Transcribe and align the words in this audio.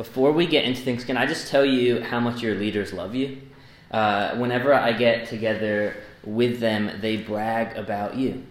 before 0.00 0.32
we 0.32 0.46
get 0.46 0.64
into 0.64 0.80
things, 0.80 1.04
can 1.04 1.18
I 1.18 1.26
just 1.26 1.48
tell 1.48 1.62
you 1.62 2.00
how 2.00 2.20
much 2.20 2.40
your 2.40 2.54
leaders 2.54 2.94
love 2.94 3.14
you? 3.14 3.36
Uh, 3.90 4.34
whenever 4.36 4.72
I 4.72 4.92
get 4.92 5.28
together 5.28 5.94
with 6.24 6.58
them, 6.58 6.90
they 7.02 7.18
brag 7.18 7.76
about 7.76 8.16
you. 8.16 8.42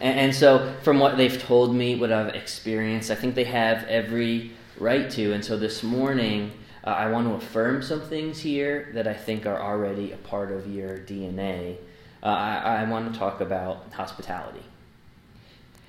And, 0.00 0.18
and 0.18 0.34
so, 0.34 0.74
from 0.82 0.98
what 0.98 1.18
they've 1.18 1.38
told 1.38 1.74
me, 1.74 1.96
what 1.96 2.10
I've 2.10 2.34
experienced, 2.34 3.10
I 3.10 3.14
think 3.14 3.34
they 3.34 3.44
have 3.44 3.84
every 3.84 4.52
right 4.78 5.10
to. 5.10 5.34
And 5.34 5.44
so, 5.44 5.58
this 5.58 5.82
morning, 5.82 6.52
uh, 6.82 6.92
I 6.92 7.10
want 7.10 7.28
to 7.28 7.34
affirm 7.34 7.82
some 7.82 8.00
things 8.00 8.40
here 8.40 8.88
that 8.94 9.06
I 9.06 9.12
think 9.12 9.44
are 9.44 9.60
already 9.60 10.12
a 10.12 10.16
part 10.16 10.50
of 10.50 10.66
your 10.66 10.96
DNA. 10.96 11.76
Uh, 12.22 12.26
I, 12.28 12.76
I 12.76 12.84
want 12.84 13.12
to 13.12 13.18
talk 13.18 13.42
about 13.42 13.92
hospitality. 13.92 14.62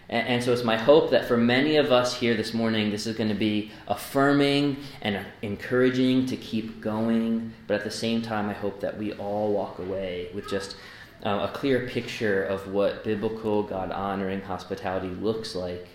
And, 0.09 0.27
and, 0.27 0.43
so 0.43 0.53
it's 0.53 0.63
my 0.63 0.77
hope 0.77 1.11
that 1.11 1.25
for 1.27 1.35
many 1.35 1.75
of 1.75 1.91
us 1.91 2.13
here 2.13 2.33
this 2.33 2.53
morning, 2.53 2.91
this 2.91 3.07
is 3.07 3.17
going 3.17 3.29
to 3.29 3.35
be 3.35 3.71
affirming 3.87 4.77
and 5.01 5.25
encouraging 5.41 6.25
to 6.27 6.37
keep 6.37 6.79
going. 6.79 7.53
But 7.67 7.75
at 7.75 7.83
the 7.83 7.91
same 7.91 8.21
time, 8.21 8.49
I 8.49 8.53
hope 8.53 8.79
that 8.79 8.97
we 8.97 9.13
all 9.13 9.51
walk 9.51 9.79
away 9.79 10.29
with 10.33 10.49
just 10.49 10.77
uh, 11.25 11.49
a 11.49 11.51
clear 11.53 11.87
picture 11.87 12.43
of 12.43 12.71
what 12.71 13.03
biblical, 13.03 13.63
God 13.63 13.91
honoring 13.91 14.41
hospitality 14.41 15.09
looks 15.09 15.55
like 15.55 15.87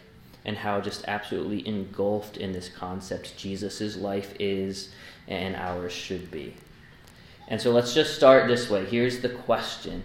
and 0.44 0.56
how 0.56 0.80
just 0.80 1.04
absolutely 1.06 1.66
engulfed 1.66 2.36
in 2.36 2.52
this 2.52 2.68
concept 2.68 3.36
Jesus' 3.36 3.96
life 3.96 4.34
is 4.38 4.92
and 5.28 5.54
ours 5.54 5.92
should 5.92 6.30
be. 6.30 6.54
And 7.48 7.60
so 7.60 7.70
let's 7.70 7.94
just 7.94 8.14
start 8.14 8.48
this 8.48 8.68
way. 8.68 8.84
Here's 8.84 9.20
the 9.20 9.28
question 9.28 10.02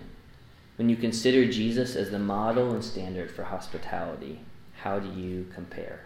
When 0.77 0.89
you 0.89 0.95
consider 0.95 1.45
Jesus 1.51 1.95
as 1.95 2.11
the 2.11 2.19
model 2.19 2.71
and 2.71 2.83
standard 2.83 3.31
for 3.31 3.43
hospitality, 3.43 4.41
how 4.81 4.99
do 4.99 5.09
you 5.19 5.47
compare? 5.53 6.01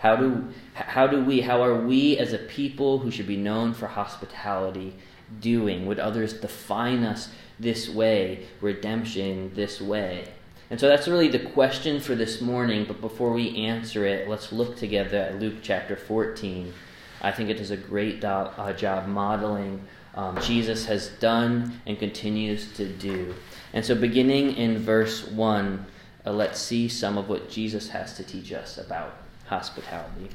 How 0.00 0.16
do, 0.16 0.48
how 0.74 1.06
do 1.06 1.22
we, 1.22 1.42
how 1.42 1.62
are 1.62 1.76
we 1.76 2.18
as 2.18 2.32
a 2.32 2.38
people 2.38 2.98
who 2.98 3.10
should 3.10 3.26
be 3.26 3.36
known 3.36 3.74
for 3.74 3.86
hospitality 3.86 4.94
doing? 5.40 5.86
Would 5.86 6.00
others 6.00 6.32
define 6.32 7.04
us 7.04 7.28
this 7.60 7.88
way, 7.88 8.46
redemption 8.60 9.52
this 9.54 9.80
way? 9.80 10.26
And 10.70 10.80
so 10.80 10.88
that's 10.88 11.06
really 11.06 11.28
the 11.28 11.38
question 11.38 12.00
for 12.00 12.14
this 12.14 12.40
morning. 12.40 12.86
But 12.86 13.02
before 13.02 13.32
we 13.32 13.66
answer 13.66 14.06
it, 14.06 14.26
let's 14.26 14.52
look 14.52 14.76
together 14.78 15.18
at 15.18 15.38
Luke 15.38 15.56
chapter 15.62 15.96
14. 15.96 16.72
I 17.20 17.30
think 17.30 17.50
it 17.50 17.58
does 17.58 17.70
a 17.70 17.76
great 17.76 18.22
do- 18.22 18.26
uh, 18.26 18.72
job 18.72 19.06
modeling 19.06 19.86
um, 20.14 20.40
Jesus 20.42 20.86
has 20.86 21.08
done 21.08 21.80
and 21.86 21.98
continues 21.98 22.72
to 22.74 22.86
do. 22.86 23.34
And 23.72 23.84
so, 23.84 23.94
beginning 23.94 24.56
in 24.56 24.78
verse 24.78 25.26
1, 25.26 25.86
uh, 26.26 26.32
let's 26.32 26.60
see 26.60 26.88
some 26.88 27.16
of 27.16 27.28
what 27.28 27.50
Jesus 27.50 27.88
has 27.88 28.16
to 28.16 28.22
teach 28.22 28.52
us 28.52 28.78
about 28.78 29.16
hospitality. 29.46 30.28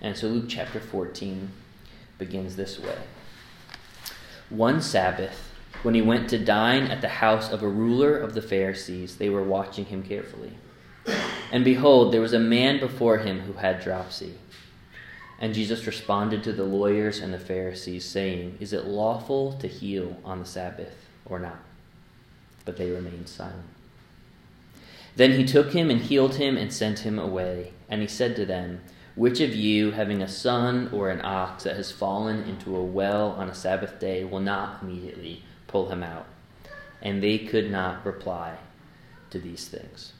And 0.00 0.16
so, 0.16 0.28
Luke 0.28 0.46
chapter 0.48 0.78
14 0.78 1.50
begins 2.18 2.56
this 2.56 2.78
way 2.78 2.98
One 4.50 4.82
Sabbath, 4.82 5.52
when 5.82 5.94
he 5.94 6.02
went 6.02 6.28
to 6.30 6.38
dine 6.38 6.84
at 6.84 7.00
the 7.00 7.08
house 7.08 7.50
of 7.50 7.62
a 7.62 7.68
ruler 7.68 8.16
of 8.16 8.34
the 8.34 8.42
Pharisees, 8.42 9.16
they 9.16 9.30
were 9.30 9.42
watching 9.42 9.86
him 9.86 10.02
carefully. 10.02 10.52
And 11.52 11.64
behold, 11.64 12.12
there 12.12 12.20
was 12.20 12.32
a 12.32 12.38
man 12.38 12.80
before 12.80 13.18
him 13.18 13.40
who 13.40 13.52
had 13.54 13.80
dropsy. 13.80 14.34
And 15.38 15.54
Jesus 15.54 15.86
responded 15.86 16.42
to 16.44 16.52
the 16.52 16.64
lawyers 16.64 17.20
and 17.20 17.32
the 17.32 17.38
Pharisees, 17.38 18.04
saying, 18.04 18.56
Is 18.58 18.72
it 18.72 18.86
lawful 18.86 19.52
to 19.54 19.68
heal 19.68 20.16
on 20.24 20.40
the 20.40 20.46
Sabbath 20.46 20.94
or 21.26 21.38
not? 21.38 21.58
But 22.66 22.76
they 22.76 22.90
remained 22.90 23.30
silent. 23.30 23.64
Then 25.16 25.32
he 25.32 25.44
took 25.44 25.72
him 25.72 25.90
and 25.90 26.02
healed 26.02 26.34
him 26.34 26.58
and 26.58 26.70
sent 26.70 26.98
him 26.98 27.18
away. 27.18 27.72
And 27.88 28.02
he 28.02 28.06
said 28.06 28.36
to 28.36 28.44
them, 28.44 28.82
Which 29.14 29.40
of 29.40 29.54
you, 29.54 29.92
having 29.92 30.20
a 30.20 30.28
son 30.28 30.90
or 30.92 31.08
an 31.08 31.24
ox 31.24 31.64
that 31.64 31.76
has 31.76 31.90
fallen 31.90 32.42
into 32.42 32.76
a 32.76 32.84
well 32.84 33.30
on 33.30 33.48
a 33.48 33.54
Sabbath 33.54 33.98
day, 33.98 34.24
will 34.24 34.40
not 34.40 34.82
immediately 34.82 35.42
pull 35.68 35.88
him 35.88 36.02
out. 36.02 36.26
And 37.00 37.22
they 37.22 37.38
could 37.38 37.70
not 37.70 38.04
reply 38.04 38.58
to 39.30 39.38
these 39.38 39.68
things. 39.68 40.12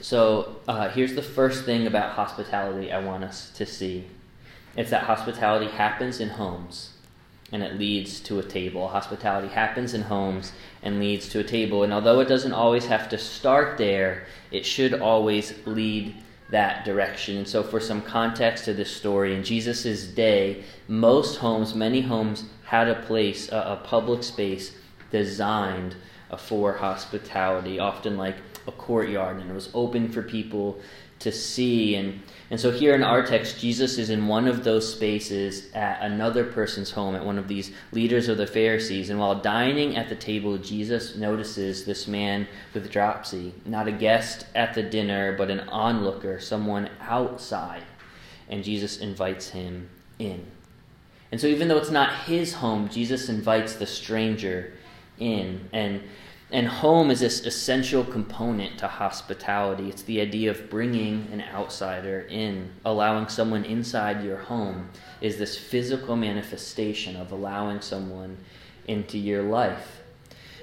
So 0.00 0.56
uh, 0.66 0.88
here's 0.88 1.14
the 1.14 1.22
first 1.22 1.64
thing 1.64 1.86
about 1.86 2.12
hospitality 2.14 2.92
I 2.92 2.98
want 2.98 3.22
us 3.22 3.50
to 3.50 3.66
see 3.66 4.06
it's 4.76 4.90
that 4.90 5.04
hospitality 5.04 5.68
happens 5.68 6.20
in 6.20 6.28
homes 6.28 6.90
and 7.52 7.62
it 7.62 7.78
leads 7.78 8.20
to 8.20 8.38
a 8.38 8.42
table. 8.42 8.88
Hospitality 8.88 9.48
happens 9.48 9.94
in 9.94 10.02
homes 10.02 10.52
and 10.82 10.98
leads 10.98 11.28
to 11.28 11.40
a 11.40 11.44
table. 11.44 11.84
And 11.84 11.92
although 11.92 12.20
it 12.20 12.28
doesn't 12.28 12.52
always 12.52 12.86
have 12.86 13.08
to 13.10 13.18
start 13.18 13.78
there, 13.78 14.26
it 14.50 14.66
should 14.66 14.94
always 14.94 15.54
lead 15.64 16.14
that 16.50 16.84
direction. 16.84 17.38
And 17.38 17.48
so, 17.48 17.62
for 17.62 17.80
some 17.80 18.02
context 18.02 18.64
to 18.66 18.74
this 18.74 18.90
story, 18.90 19.34
in 19.34 19.42
Jesus' 19.42 20.06
day, 20.06 20.64
most 20.88 21.36
homes, 21.36 21.74
many 21.74 22.00
homes, 22.00 22.44
had 22.64 22.88
a 22.88 23.02
place, 23.02 23.50
a, 23.50 23.56
a 23.56 23.80
public 23.84 24.22
space 24.22 24.76
designed 25.10 25.94
for 26.38 26.72
hospitality, 26.72 27.78
often 27.78 28.16
like 28.16 28.36
a 28.66 28.72
courtyard, 28.72 29.38
and 29.38 29.50
it 29.50 29.54
was 29.54 29.70
open 29.74 30.10
for 30.10 30.22
people 30.22 30.80
to 31.20 31.32
see. 31.32 31.96
And, 31.96 32.20
and 32.50 32.60
so, 32.60 32.70
here 32.70 32.94
in 32.94 33.02
our 33.02 33.24
text, 33.24 33.58
Jesus 33.58 33.98
is 33.98 34.10
in 34.10 34.26
one 34.26 34.46
of 34.46 34.64
those 34.64 34.92
spaces 34.92 35.72
at 35.74 36.02
another 36.02 36.44
person's 36.44 36.90
home, 36.90 37.14
at 37.14 37.24
one 37.24 37.38
of 37.38 37.48
these 37.48 37.72
leaders 37.92 38.28
of 38.28 38.36
the 38.36 38.46
Pharisees. 38.46 39.10
And 39.10 39.18
while 39.18 39.40
dining 39.40 39.96
at 39.96 40.08
the 40.08 40.14
table, 40.16 40.58
Jesus 40.58 41.16
notices 41.16 41.84
this 41.84 42.06
man 42.06 42.46
with 42.74 42.90
dropsy, 42.90 43.54
not 43.64 43.88
a 43.88 43.92
guest 43.92 44.46
at 44.54 44.74
the 44.74 44.82
dinner, 44.82 45.36
but 45.36 45.50
an 45.50 45.60
onlooker, 45.68 46.38
someone 46.38 46.90
outside. 47.00 47.82
And 48.48 48.62
Jesus 48.62 48.98
invites 48.98 49.48
him 49.48 49.88
in. 50.18 50.46
And 51.32 51.40
so, 51.40 51.48
even 51.48 51.68
though 51.68 51.78
it's 51.78 51.90
not 51.90 52.24
his 52.24 52.54
home, 52.54 52.88
Jesus 52.88 53.28
invites 53.28 53.74
the 53.74 53.86
stranger 53.86 54.74
in. 55.18 55.68
And, 55.72 56.02
and 56.52 56.68
home 56.68 57.10
is 57.10 57.20
this 57.20 57.44
essential 57.44 58.04
component 58.04 58.78
to 58.78 58.88
hospitality. 58.88 59.88
It's 59.88 60.02
the 60.02 60.20
idea 60.20 60.50
of 60.50 60.70
bringing 60.70 61.28
an 61.32 61.42
outsider 61.52 62.20
in, 62.30 62.70
allowing 62.84 63.28
someone 63.28 63.64
inside 63.64 64.24
your 64.24 64.36
home 64.38 64.90
is 65.20 65.38
this 65.38 65.58
physical 65.58 66.16
manifestation 66.16 67.16
of 67.16 67.32
allowing 67.32 67.80
someone 67.80 68.36
into 68.86 69.18
your 69.18 69.42
life. 69.42 70.02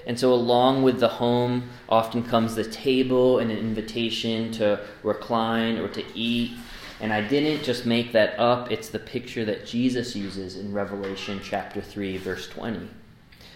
And 0.06 0.18
so, 0.18 0.32
along 0.32 0.82
with 0.82 1.00
the 1.00 1.08
home, 1.08 1.70
often 1.88 2.22
comes 2.22 2.54
the 2.54 2.64
table 2.64 3.38
and 3.38 3.50
an 3.50 3.58
invitation 3.58 4.52
to 4.52 4.80
recline 5.02 5.78
or 5.78 5.88
to 5.88 6.04
eat 6.14 6.52
and 7.00 7.12
I 7.12 7.20
didn't 7.20 7.64
just 7.64 7.86
make 7.86 8.12
that 8.12 8.38
up, 8.38 8.70
it's 8.70 8.88
the 8.88 8.98
picture 8.98 9.44
that 9.44 9.66
Jesus 9.66 10.14
uses 10.14 10.56
in 10.56 10.72
Revelation 10.72 11.40
chapter 11.42 11.80
3, 11.80 12.16
verse 12.18 12.48
20, 12.48 12.88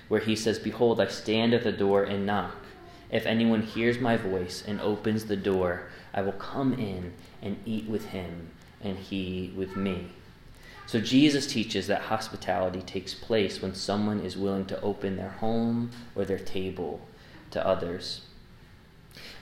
where 0.08 0.20
he 0.20 0.34
says, 0.34 0.58
Behold, 0.58 1.00
I 1.00 1.06
stand 1.06 1.54
at 1.54 1.62
the 1.62 1.72
door 1.72 2.02
and 2.02 2.26
knock. 2.26 2.56
If 3.10 3.26
anyone 3.26 3.62
hears 3.62 3.98
my 3.98 4.16
voice 4.16 4.62
and 4.66 4.80
opens 4.80 5.24
the 5.26 5.36
door, 5.36 5.88
I 6.12 6.22
will 6.22 6.32
come 6.32 6.74
in 6.74 7.14
and 7.40 7.58
eat 7.64 7.86
with 7.86 8.06
him, 8.06 8.50
and 8.82 8.98
he 8.98 9.52
with 9.56 9.76
me. 9.76 10.08
So 10.86 11.00
Jesus 11.00 11.46
teaches 11.46 11.86
that 11.86 12.02
hospitality 12.02 12.80
takes 12.80 13.12
place 13.12 13.60
when 13.60 13.74
someone 13.74 14.20
is 14.20 14.36
willing 14.36 14.64
to 14.66 14.80
open 14.80 15.16
their 15.16 15.30
home 15.30 15.90
or 16.14 16.24
their 16.24 16.38
table 16.38 17.00
to 17.50 17.66
others. 17.66 18.22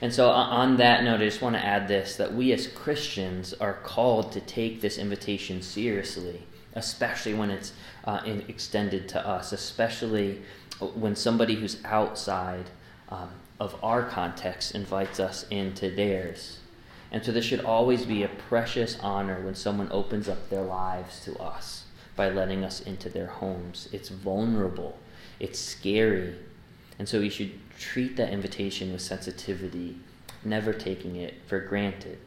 And 0.01 0.13
so, 0.13 0.29
on 0.29 0.77
that 0.77 1.03
note, 1.03 1.21
I 1.21 1.25
just 1.25 1.41
want 1.41 1.55
to 1.55 1.65
add 1.65 1.87
this 1.87 2.15
that 2.17 2.33
we 2.33 2.51
as 2.51 2.67
Christians 2.67 3.53
are 3.53 3.73
called 3.73 4.31
to 4.33 4.41
take 4.41 4.81
this 4.81 4.97
invitation 4.97 5.61
seriously, 5.61 6.43
especially 6.77 7.33
when 7.33 7.49
it's 7.49 7.73
uh, 8.05 8.21
extended 8.47 9.09
to 9.09 9.27
us, 9.27 9.51
especially 9.51 10.41
when 10.93 11.15
somebody 11.15 11.55
who's 11.55 11.83
outside 11.83 12.69
um, 13.09 13.29
of 13.59 13.75
our 13.83 14.03
context 14.03 14.75
invites 14.75 15.19
us 15.19 15.47
into 15.49 15.89
theirs. 15.89 16.59
And 17.11 17.23
so, 17.25 17.31
this 17.31 17.45
should 17.45 17.63
always 17.65 18.05
be 18.05 18.23
a 18.23 18.27
precious 18.27 18.97
honor 19.01 19.41
when 19.41 19.55
someone 19.55 19.87
opens 19.91 20.29
up 20.29 20.49
their 20.49 20.61
lives 20.61 21.23
to 21.25 21.37
us 21.39 21.85
by 22.15 22.29
letting 22.29 22.63
us 22.63 22.81
into 22.81 23.09
their 23.09 23.27
homes. 23.27 23.89
It's 23.91 24.09
vulnerable, 24.09 24.97
it's 25.39 25.57
scary. 25.57 26.35
And 26.99 27.07
so, 27.07 27.21
we 27.21 27.29
should 27.29 27.53
treat 27.79 28.17
that 28.17 28.31
invitation 28.31 28.91
with 28.91 29.01
sensitivity, 29.01 29.97
never 30.43 30.73
taking 30.73 31.15
it 31.15 31.35
for 31.47 31.59
granted. 31.59 32.19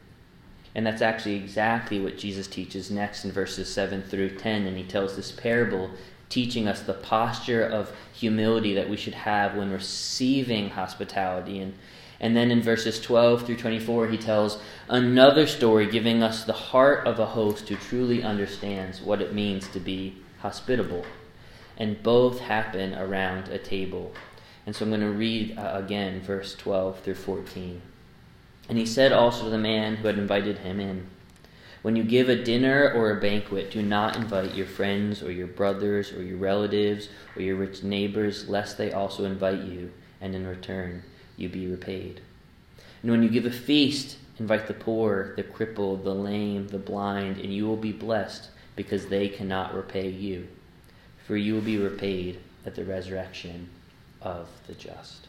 And 0.73 0.85
that's 0.85 1.01
actually 1.01 1.35
exactly 1.35 1.99
what 1.99 2.17
Jesus 2.17 2.47
teaches 2.47 2.89
next 2.89 3.25
in 3.25 3.31
verses 3.31 3.71
7 3.71 4.01
through 4.03 4.37
10. 4.37 4.65
And 4.65 4.77
he 4.77 4.83
tells 4.83 5.15
this 5.15 5.31
parable 5.31 5.91
teaching 6.29 6.67
us 6.67 6.81
the 6.81 6.93
posture 6.93 7.63
of 7.63 7.91
humility 8.13 8.73
that 8.73 8.89
we 8.89 8.95
should 8.95 9.13
have 9.13 9.55
when 9.55 9.69
receiving 9.69 10.69
hospitality. 10.69 11.59
And, 11.59 11.73
and 12.21 12.35
then 12.35 12.51
in 12.51 12.61
verses 12.61 13.01
12 13.01 13.45
through 13.45 13.57
24, 13.57 14.07
he 14.07 14.17
tells 14.17 14.59
another 14.87 15.45
story 15.45 15.91
giving 15.91 16.23
us 16.23 16.45
the 16.45 16.53
heart 16.53 17.05
of 17.05 17.19
a 17.19 17.25
host 17.25 17.67
who 17.67 17.75
truly 17.75 18.23
understands 18.23 19.01
what 19.01 19.21
it 19.21 19.33
means 19.33 19.67
to 19.69 19.79
be 19.79 20.15
hospitable. 20.39 21.05
And 21.77 22.01
both 22.01 22.39
happen 22.39 22.93
around 22.93 23.49
a 23.49 23.57
table. 23.57 24.13
And 24.65 24.73
so 24.73 24.85
I'm 24.85 24.91
going 24.91 25.01
to 25.01 25.11
read 25.11 25.57
uh, 25.57 25.71
again 25.73 26.21
verse 26.21 26.55
12 26.55 27.01
through 27.01 27.15
14. 27.15 27.81
And 28.69 28.77
he 28.77 28.85
said 28.85 29.11
also 29.11 29.45
to 29.45 29.49
the 29.49 29.57
man 29.57 29.97
who 29.97 30.07
had 30.07 30.17
invited 30.17 30.59
him 30.59 30.79
in, 30.79 31.07
When 31.81 31.95
you 31.95 32.03
give 32.03 32.29
a 32.29 32.43
dinner 32.43 32.91
or 32.91 33.11
a 33.11 33.19
banquet, 33.19 33.71
do 33.71 33.81
not 33.81 34.15
invite 34.15 34.55
your 34.55 34.67
friends 34.67 35.21
or 35.21 35.31
your 35.31 35.47
brothers 35.47 36.11
or 36.13 36.23
your 36.23 36.37
relatives 36.37 37.09
or 37.35 37.41
your 37.41 37.57
rich 37.57 37.83
neighbors, 37.83 38.47
lest 38.47 38.77
they 38.77 38.93
also 38.93 39.25
invite 39.25 39.63
you, 39.63 39.91
and 40.21 40.35
in 40.35 40.47
return 40.47 41.03
you 41.35 41.49
be 41.49 41.67
repaid. 41.67 42.21
And 43.01 43.11
when 43.11 43.23
you 43.23 43.29
give 43.29 43.45
a 43.45 43.51
feast, 43.51 44.17
invite 44.39 44.67
the 44.67 44.73
poor, 44.73 45.33
the 45.35 45.43
crippled, 45.43 46.03
the 46.03 46.13
lame, 46.13 46.67
the 46.67 46.77
blind, 46.77 47.37
and 47.37 47.53
you 47.53 47.65
will 47.65 47.77
be 47.77 47.91
blessed, 47.91 48.49
because 48.75 49.07
they 49.07 49.27
cannot 49.27 49.73
repay 49.73 50.09
you. 50.09 50.47
For 51.25 51.35
you 51.35 51.55
will 51.55 51.61
be 51.61 51.77
repaid 51.77 52.39
at 52.65 52.75
the 52.75 52.85
resurrection 52.85 53.69
of 54.21 54.47
the 54.67 54.73
just. 54.73 55.27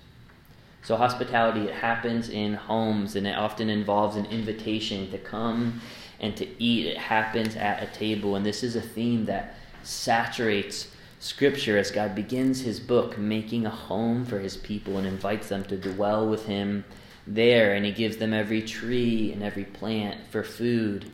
So, 0.82 0.96
hospitality, 0.96 1.61
it 1.61 1.75
happens 1.75 2.29
in 2.29 2.55
homes, 2.55 3.14
and 3.14 3.25
it 3.25 3.37
often 3.37 3.70
involves 3.70 4.17
an 4.17 4.26
invitation 4.26 5.08
to 5.12 5.19
come 5.19 5.81
and 6.19 6.37
to 6.37 6.62
eat. 6.62 6.87
It 6.87 6.99
happens 6.99 7.55
at 7.55 7.82
a 7.84 7.87
table. 7.87 8.34
And 8.34 8.44
this 8.44 8.64
is 8.64 8.75
a 8.75 8.81
theme 8.81 9.26
that 9.26 9.55
saturates 9.84 10.88
Scripture 11.20 11.79
as 11.79 11.93
God 11.93 12.17
begins 12.17 12.62
his 12.62 12.81
book, 12.81 13.17
making 13.17 13.64
a 13.64 13.70
home 13.70 14.25
for 14.25 14.40
his 14.40 14.56
people 14.56 14.99
and 14.99 15.06
invites 15.06 15.49
them 15.49 15.62
to 15.64 15.76
dwell 15.76 16.29
with 16.29 16.46
him 16.46 16.85
there. 17.28 17.75
And 17.75 17.87
he 17.87 17.93
gives 17.93 18.17
them 18.17 18.35
every 18.35 18.62
tree 18.62 19.32
and 19.32 19.40
every 19.40 19.64
plant 19.64 20.19
for 20.31 20.43
food. 20.43 21.12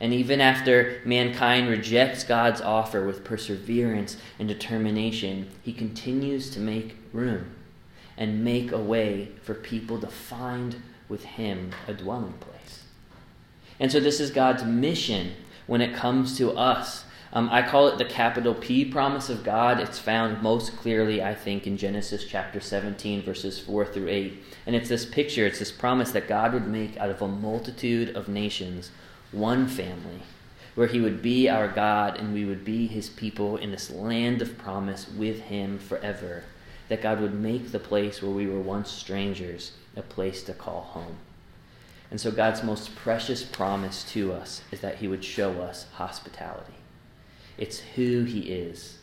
And 0.00 0.14
even 0.14 0.40
after 0.40 1.00
mankind 1.04 1.68
rejects 1.68 2.22
God's 2.22 2.60
offer 2.60 3.04
with 3.04 3.24
perseverance 3.24 4.16
and 4.38 4.46
determination, 4.46 5.50
he 5.64 5.72
continues 5.72 6.50
to 6.50 6.60
make 6.60 6.96
room 7.12 7.56
and 8.18 8.44
make 8.44 8.72
a 8.72 8.78
way 8.78 9.30
for 9.42 9.54
people 9.54 9.98
to 10.00 10.08
find 10.08 10.82
with 11.08 11.24
him 11.24 11.70
a 11.86 11.94
dwelling 11.94 12.34
place. 12.34 12.84
And 13.80 13.90
so, 13.90 14.00
this 14.00 14.20
is 14.20 14.30
God's 14.30 14.64
mission 14.64 15.32
when 15.66 15.80
it 15.80 15.94
comes 15.94 16.36
to 16.36 16.50
us. 16.50 17.04
Um, 17.32 17.48
I 17.52 17.62
call 17.62 17.88
it 17.88 17.98
the 17.98 18.04
capital 18.04 18.54
P 18.54 18.84
promise 18.84 19.28
of 19.28 19.44
God. 19.44 19.78
It's 19.78 19.98
found 19.98 20.42
most 20.42 20.76
clearly, 20.76 21.22
I 21.22 21.34
think, 21.34 21.66
in 21.66 21.76
Genesis 21.76 22.24
chapter 22.24 22.58
17, 22.58 23.22
verses 23.22 23.58
4 23.58 23.84
through 23.84 24.08
8. 24.08 24.42
And 24.66 24.74
it's 24.74 24.88
this 24.88 25.04
picture, 25.04 25.46
it's 25.46 25.58
this 25.58 25.70
promise 25.70 26.10
that 26.12 26.26
God 26.26 26.54
would 26.54 26.66
make 26.66 26.96
out 26.96 27.10
of 27.10 27.22
a 27.22 27.28
multitude 27.28 28.16
of 28.16 28.28
nations 28.28 28.90
one 29.30 29.68
family, 29.68 30.22
where 30.74 30.86
he 30.86 31.00
would 31.00 31.20
be 31.20 31.48
our 31.48 31.68
God 31.68 32.18
and 32.18 32.32
we 32.32 32.46
would 32.46 32.64
be 32.64 32.86
his 32.86 33.10
people 33.10 33.58
in 33.58 33.70
this 33.70 33.90
land 33.90 34.40
of 34.40 34.56
promise 34.56 35.06
with 35.08 35.42
him 35.42 35.78
forever. 35.78 36.44
That 36.88 37.02
God 37.02 37.20
would 37.20 37.34
make 37.34 37.70
the 37.70 37.78
place 37.78 38.22
where 38.22 38.30
we 38.30 38.46
were 38.46 38.60
once 38.60 38.90
strangers 38.90 39.72
a 39.96 40.02
place 40.02 40.42
to 40.44 40.54
call 40.54 40.82
home. 40.82 41.16
And 42.10 42.20
so, 42.20 42.30
God's 42.30 42.62
most 42.62 42.94
precious 42.96 43.42
promise 43.42 44.02
to 44.12 44.32
us 44.32 44.62
is 44.70 44.80
that 44.80 44.96
He 44.96 45.08
would 45.08 45.24
show 45.24 45.60
us 45.60 45.86
hospitality. 45.94 46.72
It's 47.58 47.80
who 47.80 48.24
He 48.24 48.40
is. 48.40 48.98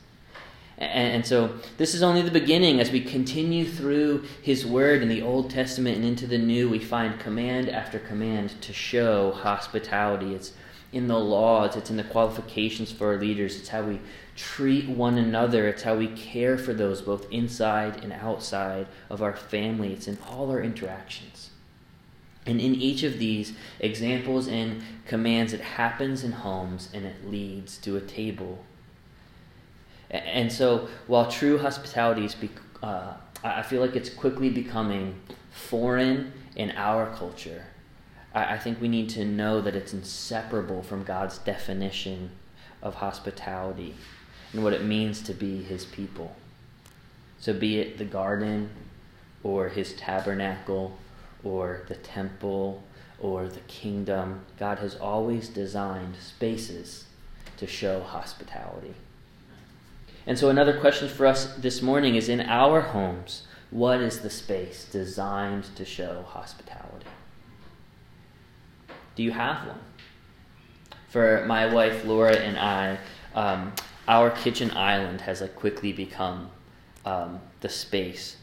And, 0.78 1.26
so, 1.26 1.54
this 1.78 1.94
is 1.94 2.04
only 2.04 2.22
the 2.22 2.32
beginning. 2.32 2.80
As 2.80 2.92
we 2.92 3.02
continue 3.02 3.66
through 3.66 4.26
His 4.42 4.66
Word 4.66 5.04
in 5.04 5.08
the 5.08 5.22
Old 5.22 5.50
Testament 5.52 5.98
and 5.98 6.06
into 6.06 6.28
the 6.28 6.38
New, 6.38 6.68
we 6.68 6.80
find 6.80 7.20
command 7.20 7.70
after 7.70 8.00
command 8.00 8.60
to 8.62 8.74
show 8.74 9.32
hospitality. 9.32 10.34
It's 10.34 10.52
in 10.96 11.10
the 11.10 11.20
laws, 11.20 11.76
it's 11.76 11.90
in 11.90 11.98
the 11.98 12.04
qualifications 12.06 12.90
for 12.90 13.08
our 13.08 13.18
leaders, 13.18 13.58
it's 13.58 13.68
how 13.68 13.84
we 13.84 14.00
treat 14.38 14.88
one 14.88 15.18
another, 15.18 15.68
it's 15.68 15.84
how 15.84 15.94
we 15.94 16.08
care 16.08 16.58
for 16.58 16.74
those 16.74 17.02
both 17.02 17.30
inside 17.32 18.02
and 18.02 18.14
outside 18.14 18.88
of 19.10 19.22
our 19.22 19.36
family, 19.36 19.92
it's 19.92 20.08
in 20.08 20.18
all 20.30 20.50
our 20.50 20.62
interactions. 20.62 21.50
And 22.46 22.62
in 22.62 22.76
each 22.76 23.04
of 23.04 23.20
these 23.20 23.54
examples 23.82 24.48
and 24.48 24.82
commands, 25.06 25.52
it 25.52 25.60
happens 25.60 26.24
in 26.24 26.32
homes 26.32 26.90
and 26.94 27.06
it 27.06 27.30
leads 27.30 27.78
to 27.80 27.98
a 27.98 28.02
table. 28.02 28.64
And 30.10 30.50
so, 30.50 30.88
while 31.08 31.30
true 31.30 31.58
hospitality 31.58 32.24
is, 32.24 32.38
uh, 32.82 33.16
I 33.44 33.64
feel 33.64 33.82
like 33.82 33.98
it's 33.98 34.10
quickly 34.10 34.50
becoming 34.50 35.20
foreign 35.52 36.32
in 36.56 36.72
our 36.72 37.14
culture, 37.16 37.66
I 38.36 38.58
think 38.58 38.82
we 38.82 38.90
need 38.90 39.10
to 39.12 39.24
know 39.24 39.62
that 39.62 39.78
it's 39.78 39.94
inseparable 39.94 40.84
from 40.84 41.06
God's 41.06 41.38
definition 41.38 42.32
of 42.82 42.96
hospitality 42.96 43.96
and 44.52 44.62
what 44.62 44.74
it 44.74 44.84
means 44.84 45.22
to 45.24 45.34
be 45.34 45.64
His 45.64 45.86
people. 45.86 46.36
So, 47.40 47.54
be 47.54 47.80
it 47.80 47.98
the 47.98 48.04
garden 48.04 48.72
or 49.42 49.70
His 49.70 49.94
tabernacle 49.94 50.98
or 51.46 51.84
the 51.88 51.96
temple 51.96 52.84
or 53.20 53.48
the 53.48 53.62
kingdom, 53.62 54.42
God 54.60 54.80
has 54.80 54.96
always 54.96 55.48
designed 55.48 56.18
spaces 56.18 57.06
to 57.56 57.66
show 57.66 58.02
hospitality. 58.02 58.96
And 60.28 60.38
so, 60.38 60.50
another 60.50 60.78
question 60.78 61.08
for 61.08 61.26
us 61.26 61.56
this 61.56 61.82
morning 61.82 62.16
is 62.16 62.28
in 62.28 62.42
our 62.42 62.82
homes, 62.82 63.44
what 63.72 64.02
is 64.02 64.20
the 64.20 64.30
space 64.30 64.86
designed 64.92 65.74
to 65.76 65.86
show 65.86 66.24
hospitality? 66.28 66.85
Do 69.16 69.24
you 69.24 69.32
have 69.32 69.68
one? 69.68 69.80
For 71.10 71.46
my 71.48 71.74
wife 71.74 72.04
Laura 72.06 72.36
and 72.36 72.58
I, 72.58 72.98
um, 73.34 73.74
our 74.08 74.30
kitchen 74.30 74.72
island 74.72 75.22
has 75.22 75.42
like 75.42 75.56
quickly 75.56 75.94
become 75.94 76.50
um, 77.06 77.40
the 77.62 77.70
space. 77.70 78.38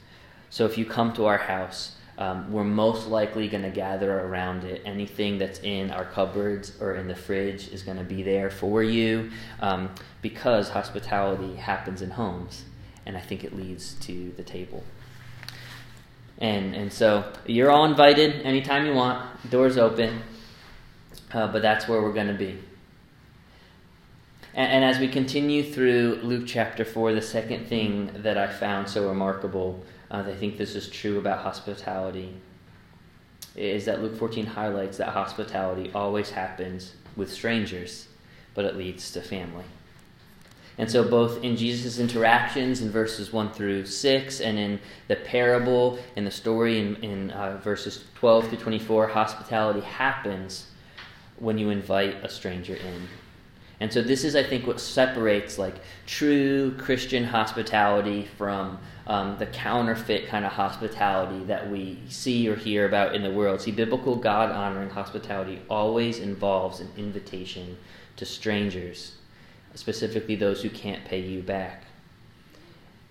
So 0.51 0.65
if 0.67 0.77
you 0.77 0.85
come 0.85 1.13
to 1.15 1.27
our 1.27 1.39
house, 1.39 1.97
um, 2.19 2.53
we're 2.53 2.65
most 2.65 3.09
likely 3.09 3.49
going 3.49 3.63
to 3.63 3.71
gather 3.71 4.21
around 4.21 4.65
it. 4.65 4.83
Anything 4.85 5.39
that's 5.39 5.61
in 5.61 5.91
our 5.91 6.05
cupboards 6.05 6.81
or 6.81 6.95
in 6.95 7.09
the 7.09 7.15
fridge 7.15 7.69
is 7.69 7.83
going 7.83 7.97
to 7.97 8.05
be 8.05 8.23
there 8.23 8.51
for 8.51 8.83
you 8.83 9.31
um, 9.61 9.91
because 10.21 10.69
hospitality 10.69 11.57
happens 11.57 12.03
in 12.03 12.11
homes, 12.11 12.65
and 13.07 13.17
I 13.17 13.21
think 13.21 13.45
it 13.45 13.57
leads 13.57 13.95
to 13.95 14.33
the 14.37 14.43
table. 14.43 14.85
And, 16.39 16.75
and 16.75 16.93
so 16.93 17.33
you're 17.47 17.71
all 17.71 17.85
invited 17.85 18.43
anytime 18.43 18.85
you 18.87 18.95
want, 18.95 19.51
doors 19.51 19.79
open, 19.79 20.23
uh, 21.35 21.47
but 21.49 21.63
that's 21.63 21.89
where 21.89 22.03
we're 22.03 22.13
going 22.13 22.29
to 22.29 22.35
be. 22.35 22.59
And, 24.55 24.71
and 24.73 24.85
as 24.85 24.99
we 24.99 25.09
continue 25.09 25.63
through 25.63 26.21
Luke 26.23 26.45
chapter 26.47 26.85
4, 26.85 27.13
the 27.13 27.23
second 27.23 27.67
thing 27.67 28.11
that 28.17 28.37
I 28.37 28.47
found 28.47 28.89
so 28.89 29.09
remarkable 29.09 29.83
uh, 30.13 30.23
I 30.27 30.35
think 30.35 30.59
this 30.59 30.75
is 30.75 30.89
true 30.91 31.19
about 31.19 31.39
hospitality, 31.39 32.35
is 33.57 33.87
that 33.87 34.03
Luke 34.03 34.17
14 34.17 34.45
highlights 34.45 34.99
that 34.99 35.09
hospitality 35.09 35.91
always 35.95 36.31
happens 36.31 36.93
with 37.17 37.33
strangers, 37.33 38.09
but 38.55 38.67
it 38.67 38.77
leads 38.77 39.11
to 39.13 39.23
family. 39.23 39.65
And 40.79 40.91
so, 40.91 41.07
both 41.07 41.43
in 41.43 41.57
Jesus' 41.57 41.99
interactions 41.99 42.81
in 42.81 42.91
verses 42.91 43.33
1 43.33 43.53
through 43.53 43.87
6, 43.87 44.41
and 44.41 44.59
in 44.59 44.81
the 45.09 45.17
parable, 45.17 45.99
in 46.17 46.25
the 46.25 46.31
story 46.31 46.79
in, 46.79 46.97
in 46.97 47.31
uh, 47.31 47.59
verses 47.59 48.05
12 48.17 48.49
through 48.49 48.59
24, 48.59 49.07
hospitality 49.09 49.81
happens 49.81 50.67
when 51.43 51.59
you 51.59 51.71
invite 51.71 52.15
a 52.25 52.29
stranger 52.29 52.75
in. 52.75 53.09
And 53.81 53.93
so, 53.93 54.01
this 54.01 54.23
is, 54.23 54.37
I 54.37 54.45
think, 54.45 54.65
what 54.65 54.79
separates 54.79 55.59
like 55.59 55.75
true 56.07 56.73
Christian 56.79 57.25
hospitality 57.25 58.29
from 58.39 58.79
um, 59.09 59.37
the 59.41 59.47
counterfeit 59.47 60.29
kind 60.29 60.45
of 60.45 60.53
hospitality 60.53 61.45
that 61.47 61.69
we 61.69 61.99
see 62.09 62.49
or 62.49 62.55
hear 62.55 62.87
about 62.87 63.17
in 63.17 63.25
the 63.25 63.33
world. 63.33 63.61
See, 63.61 63.73
biblical 63.73 64.15
God 64.15 64.53
honoring 64.53 64.91
hospitality 64.91 65.61
always 65.69 66.21
involves 66.21 66.79
an 66.79 66.91
invitation 66.97 67.77
to 68.17 68.25
strangers, 68.25 69.17
specifically 69.75 70.37
those 70.37 70.63
who 70.63 70.71
can't 70.71 71.05
pay 71.05 71.19
you 71.21 71.43
back. 71.43 71.83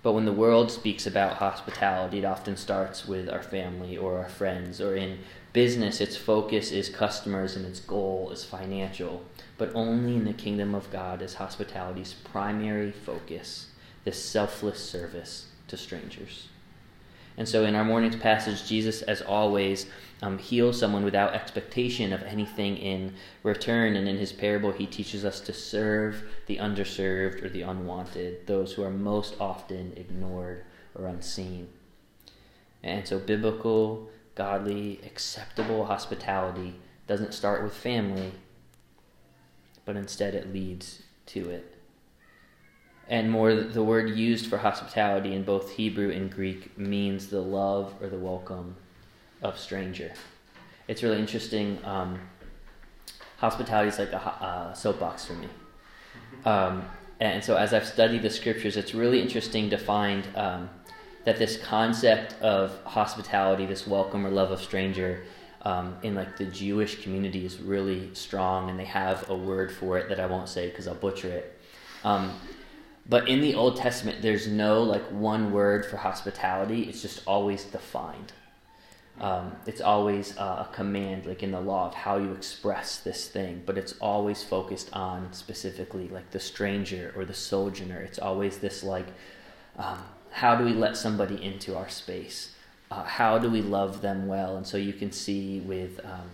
But 0.03 0.13
when 0.13 0.25
the 0.25 0.31
world 0.31 0.71
speaks 0.71 1.05
about 1.05 1.33
hospitality, 1.33 2.19
it 2.19 2.25
often 2.25 2.55
starts 2.55 3.05
with 3.05 3.29
our 3.29 3.43
family 3.43 3.97
or 3.97 4.19
our 4.19 4.29
friends, 4.29 4.79
or 4.79 4.95
in 4.95 5.19
business, 5.53 6.01
its 6.01 6.15
focus 6.15 6.72
is 6.72 6.89
customers 6.89 7.55
and 7.55 7.65
its 7.65 7.79
goal 7.79 8.29
is 8.31 8.43
financial. 8.43 9.24
But 9.58 9.75
only 9.75 10.15
in 10.15 10.25
the 10.25 10.34
kingdom 10.34 10.74
of 10.74 10.91
God 10.91 11.22
is 11.22 11.36
hospitality's 11.36 12.13
primary 12.13 12.91
focus, 12.91 13.67
this 14.03 14.24
selfless 14.24 14.79
service 14.79 15.48
to 15.67 15.77
strangers. 15.77 16.48
And 17.38 17.48
so 17.48 17.63
in 17.65 17.75
our 17.75 17.86
morning's 17.86 18.17
passage, 18.17 18.67
Jesus, 18.67 19.01
as 19.03 19.22
always, 19.22 19.88
um, 20.22 20.38
heals 20.38 20.77
someone 20.77 21.03
without 21.03 21.34
expectation 21.34 22.12
of 22.13 22.22
anything 22.24 22.77
in 22.77 23.13
return. 23.43 23.96
And 23.96 24.08
in 24.08 24.17
his 24.17 24.34
parable, 24.34 24.72
he 24.72 24.86
teaches 24.86 25.24
us 25.24 25.39
to 25.41 25.53
serve 25.53 26.24
the 26.48 26.58
underserved 26.58 27.43
or 27.43 27.50
the 27.50 27.62
unwanted, 27.62 28.48
those 28.48 28.74
who 28.74 28.84
are 28.84 28.91
most 28.91 29.36
often 29.39 29.93
ignored 29.96 30.65
or 30.93 31.08
unseen. 31.08 31.70
And 32.84 33.08
so, 33.08 33.20
biblical, 33.20 34.10
godly, 34.41 35.00
acceptable 35.05 35.86
hospitality 35.86 36.75
doesn't 37.07 37.33
start 37.33 37.63
with 37.63 37.74
family, 37.74 38.31
but 39.86 39.95
instead 39.95 40.33
it 40.33 40.53
leads 40.53 41.03
to 41.27 41.50
it 41.50 41.71
and 43.12 43.29
more 43.29 43.53
the 43.53 43.83
word 43.83 44.10
used 44.10 44.48
for 44.48 44.57
hospitality 44.57 45.36
in 45.36 45.43
both 45.43 45.71
Hebrew 45.71 46.12
and 46.12 46.31
Greek 46.31 46.77
means 46.77 47.27
the 47.27 47.41
love 47.41 47.93
or 48.01 48.07
the 48.07 48.17
welcome 48.17 48.77
of 49.41 49.60
stranger. 49.60 50.13
It's 50.88 51.03
really 51.03 51.19
interesting. 51.19 51.77
Um, 51.83 52.19
hospitality 53.38 53.89
is 53.89 54.00
like 54.00 54.13
a 54.13 54.17
uh, 54.17 54.74
soapbox 54.74 55.25
for 55.25 55.33
me. 55.33 55.48
Um, 56.45 56.86
and 57.19 57.43
so, 57.43 57.57
as 57.57 57.74
I've 57.74 57.86
studied 57.86 58.21
the 58.21 58.29
scriptures, 58.29 58.77
it's 58.77 58.95
really 58.95 59.21
interesting 59.21 59.69
to 59.71 59.77
find 59.77 60.25
um, 60.36 60.69
that 61.25 61.37
this 61.37 61.57
concept 61.57 62.33
of 62.41 62.77
hospitality, 62.83 63.65
this 63.65 63.85
welcome 63.87 64.25
or 64.25 64.29
love 64.29 64.51
of 64.51 64.61
stranger, 64.61 65.23
um, 65.63 65.95
in 66.01 66.15
like 66.15 66.37
the 66.37 66.45
Jewish 66.45 67.03
community 67.03 67.45
is 67.45 67.59
really 67.59 68.13
strong, 68.13 68.69
and 68.69 68.79
they 68.79 68.85
have 68.85 69.29
a 69.29 69.35
word 69.35 69.71
for 69.71 69.97
it 69.97 70.09
that 70.09 70.19
I 70.19 70.25
won't 70.25 70.49
say 70.49 70.69
because 70.69 70.87
I'll 70.87 70.95
butcher 70.95 71.29
it. 71.29 71.59
Um, 72.03 72.33
but 73.07 73.27
in 73.27 73.41
the 73.41 73.55
Old 73.55 73.77
Testament, 73.77 74.21
there's 74.21 74.47
no 74.47 74.81
like 74.83 75.03
one 75.11 75.51
word 75.51 75.85
for 75.85 75.97
hospitality. 75.97 76.83
It's 76.83 77.01
just 77.01 77.21
always 77.27 77.63
defined. 77.65 78.33
Um, 79.19 79.55
it's 79.67 79.81
always 79.81 80.35
uh, 80.37 80.65
a 80.67 80.73
command, 80.73 81.27
like 81.27 81.43
in 81.43 81.51
the 81.51 81.61
law, 81.61 81.87
of 81.87 81.93
how 81.93 82.17
you 82.17 82.31
express 82.31 82.99
this 82.99 83.27
thing, 83.27 83.61
but 83.65 83.77
it's 83.77 83.93
always 83.99 84.43
focused 84.43 84.91
on 84.93 85.31
specifically 85.33 86.07
like 86.07 86.31
the 86.31 86.39
stranger 86.39 87.13
or 87.15 87.25
the 87.25 87.33
sojourner. 87.33 87.99
It's 88.01 88.17
always 88.17 88.57
this 88.57 88.83
like, 88.83 89.07
um, 89.77 89.99
how 90.31 90.55
do 90.55 90.63
we 90.63 90.73
let 90.73 90.97
somebody 90.97 91.41
into 91.43 91.77
our 91.77 91.89
space? 91.89 92.55
Uh, 92.89 93.03
how 93.03 93.38
do 93.38 93.50
we 93.50 93.61
love 93.61 94.01
them 94.01 94.27
well? 94.27 94.57
And 94.57 94.65
so 94.65 94.77
you 94.77 94.93
can 94.93 95.11
see 95.11 95.59
with 95.59 96.00
um, 96.03 96.31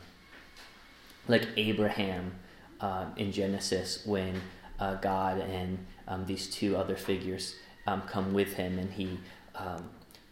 like 1.28 1.48
Abraham 1.58 2.34
um, 2.80 3.14
in 3.18 3.32
Genesis 3.32 4.06
when 4.06 4.42
uh, 4.80 4.96
God 4.96 5.40
and 5.40 5.78
um, 6.08 6.26
these 6.26 6.48
two 6.48 6.78
other 6.78 6.96
figures 6.96 7.56
um, 7.86 8.02
come 8.04 8.34
with 8.34 8.54
him 8.54 8.80
and 8.80 8.92
he 8.94 9.20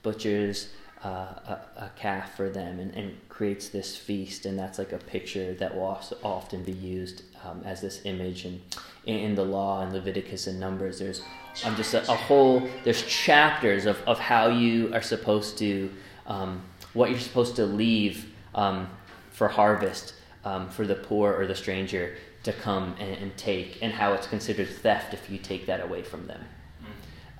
butchers 0.03 0.69
a, 1.05 1.61
a, 1.77 1.89
calf 1.95 2.35
for 2.35 2.49
them 2.49 2.79
and, 2.79 2.93
and, 2.95 3.15
creates 3.29 3.69
this 3.69 3.97
feast 3.97 4.45
and 4.45 4.57
that's 4.57 4.79
like 4.79 4.93
a 4.93 4.97
picture 4.97 5.53
that 5.55 5.75
will 5.75 5.99
often 6.23 6.63
be 6.63 6.71
used 6.71 7.23
um, 7.43 7.61
as 7.65 7.81
this 7.81 8.01
image 8.05 8.45
and 8.45 8.61
in, 9.05 9.17
in, 9.17 9.35
the 9.35 9.43
law 9.43 9.81
and 9.81 9.91
leviticus 9.91 10.47
and 10.47 10.57
numbers. 10.57 10.99
There's 10.99 11.21
um, 11.65 11.75
just 11.75 11.93
a, 11.93 12.01
a, 12.09 12.15
whole 12.15 12.67
there's 12.85 13.03
chapters 13.03 13.85
of, 13.85 13.97
of 14.07 14.19
how 14.19 14.47
you 14.47 14.93
are 14.93 15.01
supposed 15.01 15.57
to 15.57 15.91
um, 16.27 16.61
what 16.93 17.09
you're 17.09 17.19
supposed 17.19 17.57
to 17.57 17.65
leave 17.65 18.33
um, 18.55 18.87
for 19.31 19.49
harvest 19.49 20.13
um, 20.45 20.69
for 20.69 20.87
the 20.87 20.95
poor 20.95 21.33
or 21.33 21.45
the 21.45 21.55
stranger 21.55 22.15
to 22.43 22.53
come 22.53 22.95
and, 22.99 23.17
and 23.17 23.37
take 23.37 23.79
and 23.81 23.91
how 23.91 24.13
it's 24.13 24.27
considered 24.27 24.69
theft 24.69 25.13
if 25.13 25.29
you 25.29 25.37
take 25.37 25.65
that 25.65 25.81
away 25.81 26.01
from 26.01 26.25
them 26.27 26.43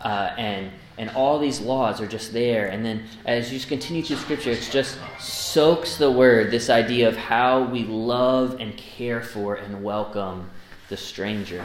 uh, 0.02 0.34
and 0.38 0.72
and 0.98 1.10
all 1.10 1.40
these 1.40 1.60
laws 1.60 2.00
are 2.00 2.08
just 2.08 2.32
there. 2.32 2.68
And 2.68 2.86
then 2.86 3.04
as 3.25 3.52
you 3.52 3.60
continue 3.60 4.02
through 4.02 4.16
Scripture, 4.16 4.52
it 4.52 4.70
just 4.72 4.98
soaks 5.20 5.98
the 5.98 6.10
word, 6.10 6.52
this 6.52 6.70
idea 6.70 7.10
of 7.10 7.18
how 7.18 7.64
we 7.64 7.84
love 7.84 8.62
and 8.62 8.78
care 8.78 9.22
for 9.22 9.56
and 9.56 9.84
welcome 9.84 10.50
the 10.88 10.96
stranger. 10.96 11.64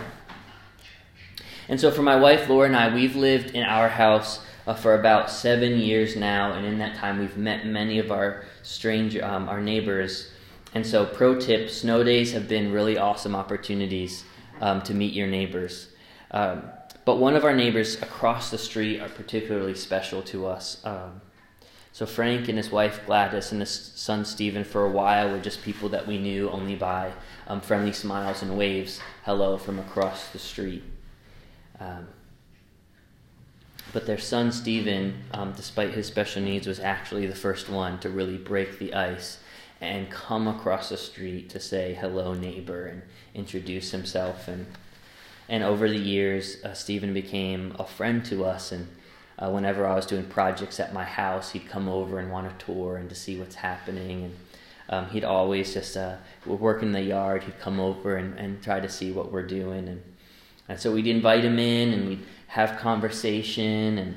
And 1.69 1.81
so 1.81 1.93
for 1.93 2.03
my 2.03 2.17
wife 2.17 2.49
Laura 2.49 2.67
and 2.67 2.77
I, 2.77 2.93
we've 2.93 3.15
lived 3.15 3.55
in 3.55 3.63
our 3.63 3.89
house 3.89 4.45
uh, 4.67 4.75
for 4.75 4.95
about 4.95 5.31
seven 5.31 5.79
years 5.79 6.17
now, 6.17 6.53
and 6.53 6.67
in 6.67 6.79
that 6.79 6.97
time 6.97 7.19
we've 7.19 7.37
met 7.37 7.67
many 7.67 7.99
of 7.99 8.11
our 8.11 8.45
stranger, 8.63 9.25
um, 9.25 9.49
our 9.49 9.61
neighbors. 9.61 10.33
And 10.75 10.87
so, 10.87 11.07
pro 11.07 11.39
tip: 11.39 11.71
snow 11.71 12.05
days 12.05 12.33
have 12.33 12.47
been 12.47 12.73
really 12.73 12.99
awesome 12.99 13.35
opportunities 13.35 14.25
um, 14.61 14.83
to 14.83 14.95
meet 14.95 15.13
your 15.13 15.27
neighbors. 15.27 15.89
Um, 16.31 16.63
but 17.04 17.16
one 17.16 17.35
of 17.35 17.45
our 17.45 17.54
neighbors 17.54 18.00
across 18.02 18.50
the 18.50 18.59
street 18.59 19.00
are 19.00 19.09
particularly 19.09 19.75
special 19.75 20.23
to 20.23 20.47
us. 20.47 20.80
Um, 20.85 21.21
so 21.92 22.07
Frank 22.07 22.49
and 22.49 22.57
his 22.57 22.71
wife 22.71 23.04
Gladys 23.07 23.52
and 23.52 23.61
his 23.61 23.71
son 23.71 24.25
Stephen, 24.25 24.64
for 24.64 24.85
a 24.85 24.90
while, 24.90 25.30
were 25.30 25.40
just 25.40 25.62
people 25.62 25.88
that 25.88 26.07
we 26.07 26.19
knew 26.19 26.49
only 26.50 26.76
by 26.76 27.12
um, 27.49 27.61
friendly 27.61 27.92
smiles 27.92 28.42
and 28.42 28.57
waves, 28.57 29.00
hello 29.25 29.59
from 29.59 29.78
across 29.78 30.28
the 30.28 30.38
street. 30.38 30.85
Um, 31.80 32.07
but 33.92 34.07
their 34.07 34.19
son 34.19 34.52
Stephen, 34.52 35.25
um, 35.33 35.52
despite 35.52 35.90
his 35.90 36.07
special 36.07 36.42
needs, 36.42 36.66
was 36.66 36.78
actually 36.78 37.26
the 37.26 37.35
first 37.35 37.69
one 37.69 37.99
to 38.00 38.09
really 38.09 38.37
break 38.37 38.78
the 38.78 38.95
ice 38.95 39.38
and 39.80 40.11
come 40.11 40.47
across 40.47 40.90
the 40.90 40.97
street 40.97 41.49
to 41.50 41.59
say 41.59 41.95
hello, 41.95 42.35
neighbor, 42.35 42.87
and 42.87 43.02
introduce 43.35 43.90
himself 43.90 44.47
and 44.47 44.66
and 45.50 45.64
over 45.64 45.88
the 45.88 45.99
years, 45.99 46.62
uh, 46.64 46.73
Stephen 46.75 47.12
became 47.12 47.75
a 47.76 47.85
friend 47.85 48.25
to 48.26 48.45
us. 48.45 48.71
And 48.71 48.87
uh, 49.37 49.50
whenever 49.50 49.85
I 49.85 49.97
was 49.97 50.07
doing 50.07 50.25
projects 50.26 50.78
at 50.78 50.95
my 50.95 51.02
house, 51.02 51.50
he'd 51.50 51.69
come 51.69 51.88
over 51.88 52.21
and 52.21 52.30
want 52.30 52.47
a 52.47 52.64
tour 52.64 52.97
and 52.97 53.09
to 53.09 53.16
see 53.16 53.37
what's 53.37 53.57
happening. 53.57 54.23
And 54.23 54.37
um, 54.88 55.11
he'd 55.11 55.25
always 55.25 55.75
just, 55.75 55.97
uh, 55.97 56.19
working 56.47 56.88
in 56.88 56.92
the 56.92 57.02
yard, 57.02 57.42
he'd 57.42 57.59
come 57.59 57.80
over 57.80 58.16
and, 58.16 58.38
and 58.38 58.62
try 58.62 58.78
to 58.78 58.88
see 58.88 59.11
what 59.11 59.33
we're 59.33 59.47
doing. 59.47 59.88
And, 59.88 60.02
and 60.69 60.78
so 60.78 60.92
we'd 60.92 61.09
invite 61.09 61.45
him 61.45 61.59
in 61.59 61.95
and 61.95 62.09
we'd 62.09 62.26
have 62.47 62.78
conversation. 62.78 63.99
And, 63.99 64.14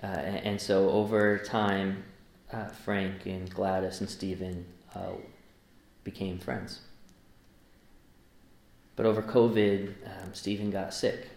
uh, 0.00 0.06
and 0.06 0.60
so 0.60 0.90
over 0.90 1.38
time, 1.38 2.04
uh, 2.52 2.66
Frank 2.68 3.26
and 3.26 3.52
Gladys 3.52 4.00
and 4.00 4.08
Stephen 4.08 4.64
uh, 4.94 5.14
became 6.04 6.38
friends. 6.38 6.82
But 8.98 9.06
over 9.06 9.22
COVID, 9.22 9.94
um, 10.06 10.34
Stephen 10.34 10.72
got 10.72 10.92
sick. 10.92 11.28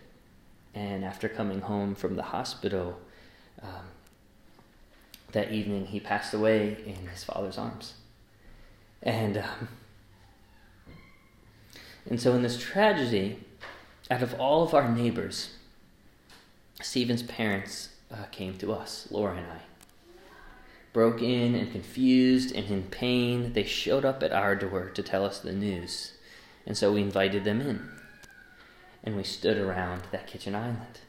And 0.73 1.05
after 1.05 1.29
coming 1.29 1.61
home 1.61 1.93
from 1.93 2.15
the 2.15 2.23
hospital, 2.23 2.99
um, 3.61 3.85
that 5.33 5.51
evening 5.51 5.85
he 5.85 5.99
passed 5.99 6.33
away 6.33 6.75
in 6.87 7.07
his 7.09 7.23
father's 7.23 7.59
arms. 7.59 7.93
And, 9.03 9.37
um, 9.37 9.67
and 12.09 12.19
so, 12.19 12.33
in 12.33 12.41
this 12.41 12.59
tragedy, 12.59 13.37
out 14.09 14.23
of 14.23 14.33
all 14.39 14.63
of 14.63 14.73
our 14.73 14.89
neighbors, 14.89 15.53
Stephen's 16.81 17.21
parents 17.21 17.89
uh, 18.11 18.23
came 18.31 18.57
to 18.57 18.73
us, 18.73 19.07
Laura 19.11 19.37
and 19.37 19.45
I. 19.45 19.59
Broken 20.93 21.53
and 21.53 21.71
confused 21.71 22.55
and 22.55 22.67
in 22.71 22.83
pain, 22.85 23.53
they 23.53 23.65
showed 23.65 24.03
up 24.03 24.23
at 24.23 24.31
our 24.31 24.55
door 24.55 24.89
to 24.95 25.03
tell 25.03 25.23
us 25.23 25.37
the 25.37 25.53
news. 25.53 26.13
And 26.65 26.77
so 26.77 26.93
we 26.93 27.01
invited 27.01 27.43
them 27.43 27.61
in. 27.61 27.89
And 29.03 29.15
we 29.15 29.23
stood 29.23 29.57
around 29.57 30.03
that 30.11 30.27
kitchen 30.27 30.55
island. 30.55 30.99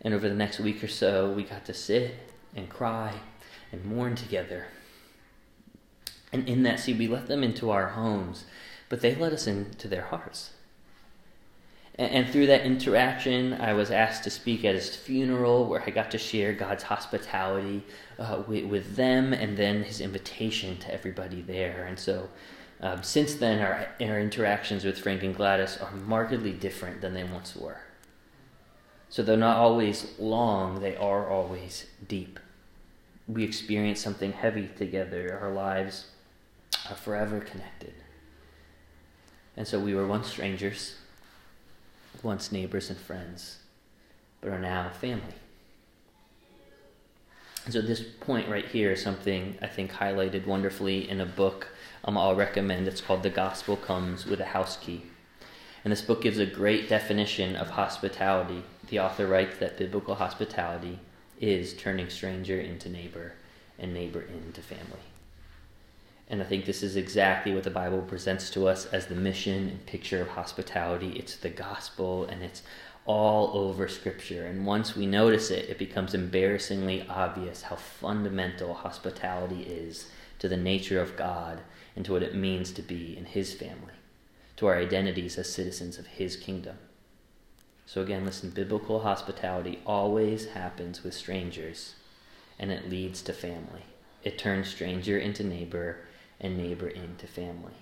And 0.00 0.12
over 0.12 0.28
the 0.28 0.34
next 0.34 0.60
week 0.60 0.82
or 0.82 0.88
so, 0.88 1.30
we 1.30 1.44
got 1.44 1.64
to 1.66 1.74
sit 1.74 2.14
and 2.54 2.68
cry 2.68 3.14
and 3.70 3.84
mourn 3.84 4.14
together. 4.14 4.66
And 6.32 6.48
in 6.48 6.62
that, 6.64 6.80
see, 6.80 6.92
we 6.92 7.08
let 7.08 7.28
them 7.28 7.42
into 7.42 7.70
our 7.70 7.88
homes, 7.88 8.44
but 8.88 9.00
they 9.00 9.14
let 9.14 9.32
us 9.32 9.46
into 9.46 9.88
their 9.88 10.02
hearts. 10.02 10.50
And, 11.96 12.26
through 12.30 12.46
that 12.46 12.62
interaction, 12.62 13.52
I 13.52 13.74
was 13.74 13.90
asked 13.90 14.24
to 14.24 14.30
speak 14.30 14.64
at 14.64 14.74
his 14.74 14.96
funeral, 14.96 15.66
where 15.66 15.82
I 15.86 15.90
got 15.90 16.10
to 16.12 16.18
share 16.18 16.54
God's 16.54 16.84
hospitality 16.84 17.84
uh, 18.18 18.42
with, 18.46 18.64
with 18.64 18.96
them 18.96 19.34
and 19.34 19.58
then 19.58 19.82
his 19.82 20.00
invitation 20.00 20.78
to 20.78 20.92
everybody 20.92 21.42
there. 21.42 21.84
And 21.84 21.98
so 21.98 22.30
um, 22.82 23.02
since 23.04 23.34
then, 23.34 23.60
our, 23.60 23.86
our 24.00 24.18
interactions 24.18 24.84
with 24.84 24.98
Frank 24.98 25.22
and 25.22 25.36
Gladys 25.36 25.78
are 25.78 25.92
markedly 25.92 26.52
different 26.52 27.00
than 27.00 27.14
they 27.14 27.22
once 27.22 27.54
were. 27.54 27.80
So, 29.08 29.22
they're 29.22 29.36
not 29.36 29.58
always 29.58 30.18
long, 30.18 30.80
they 30.80 30.96
are 30.96 31.30
always 31.30 31.86
deep. 32.08 32.40
We 33.28 33.44
experience 33.44 34.00
something 34.00 34.32
heavy 34.32 34.68
together. 34.76 35.38
Our 35.40 35.52
lives 35.52 36.06
are 36.90 36.96
forever 36.96 37.38
connected. 37.38 37.94
And 39.56 39.68
so, 39.68 39.78
we 39.78 39.94
were 39.94 40.06
once 40.06 40.26
strangers, 40.26 40.96
once 42.20 42.50
neighbors 42.50 42.90
and 42.90 42.98
friends, 42.98 43.58
but 44.40 44.50
are 44.50 44.58
now 44.58 44.90
family. 44.90 45.34
And 47.64 47.72
so, 47.72 47.80
this 47.80 48.02
point 48.02 48.48
right 48.48 48.66
here 48.66 48.90
is 48.90 49.00
something 49.00 49.56
I 49.62 49.68
think 49.68 49.92
highlighted 49.92 50.46
wonderfully 50.46 51.08
in 51.08 51.20
a 51.20 51.26
book 51.26 51.68
um, 52.04 52.18
I'll 52.18 52.34
recommend. 52.34 52.88
It's 52.88 53.00
called 53.00 53.22
The 53.22 53.30
Gospel 53.30 53.76
Comes 53.76 54.26
with 54.26 54.40
a 54.40 54.46
House 54.46 54.76
Key. 54.76 55.02
And 55.84 55.92
this 55.92 56.02
book 56.02 56.22
gives 56.22 56.38
a 56.38 56.46
great 56.46 56.88
definition 56.88 57.56
of 57.56 57.70
hospitality. 57.70 58.62
The 58.88 59.00
author 59.00 59.26
writes 59.26 59.58
that 59.58 59.78
biblical 59.78 60.16
hospitality 60.16 60.98
is 61.40 61.74
turning 61.74 62.08
stranger 62.08 62.60
into 62.60 62.88
neighbor 62.88 63.32
and 63.78 63.94
neighbor 63.94 64.22
into 64.22 64.62
family. 64.62 64.84
And 66.28 66.40
I 66.40 66.44
think 66.44 66.64
this 66.64 66.82
is 66.82 66.96
exactly 66.96 67.52
what 67.52 67.64
the 67.64 67.70
Bible 67.70 68.00
presents 68.02 68.48
to 68.50 68.68
us 68.68 68.86
as 68.86 69.06
the 69.06 69.14
mission 69.14 69.68
and 69.68 69.86
picture 69.86 70.22
of 70.22 70.28
hospitality. 70.28 71.10
It's 71.10 71.36
the 71.36 71.50
gospel 71.50 72.24
and 72.24 72.42
it's 72.42 72.62
all 73.04 73.50
over 73.56 73.88
Scripture. 73.88 74.46
And 74.46 74.64
once 74.64 74.96
we 74.96 75.06
notice 75.06 75.50
it, 75.50 75.68
it 75.68 75.78
becomes 75.78 76.14
embarrassingly 76.14 77.06
obvious 77.08 77.62
how 77.62 77.76
fundamental 77.76 78.74
hospitality 78.74 79.62
is 79.62 80.10
to 80.38 80.48
the 80.48 80.56
nature 80.56 81.00
of 81.00 81.16
God 81.16 81.60
and 81.94 82.04
to 82.04 82.12
what 82.12 82.22
it 82.22 82.34
means 82.34 82.72
to 82.72 82.82
be 82.82 83.16
in 83.16 83.24
His 83.24 83.52
family, 83.54 83.94
to 84.56 84.66
our 84.66 84.76
identities 84.76 85.38
as 85.38 85.52
citizens 85.52 85.98
of 85.98 86.06
His 86.06 86.36
kingdom. 86.36 86.78
So, 87.86 88.00
again, 88.00 88.24
listen 88.24 88.50
biblical 88.50 89.00
hospitality 89.00 89.80
always 89.84 90.46
happens 90.46 91.02
with 91.02 91.14
strangers, 91.14 91.94
and 92.58 92.70
it 92.70 92.88
leads 92.88 93.22
to 93.22 93.32
family. 93.32 93.84
It 94.22 94.38
turns 94.38 94.68
stranger 94.68 95.18
into 95.18 95.42
neighbor 95.42 95.98
and 96.40 96.56
neighbor 96.56 96.88
into 96.88 97.26
family. 97.26 97.74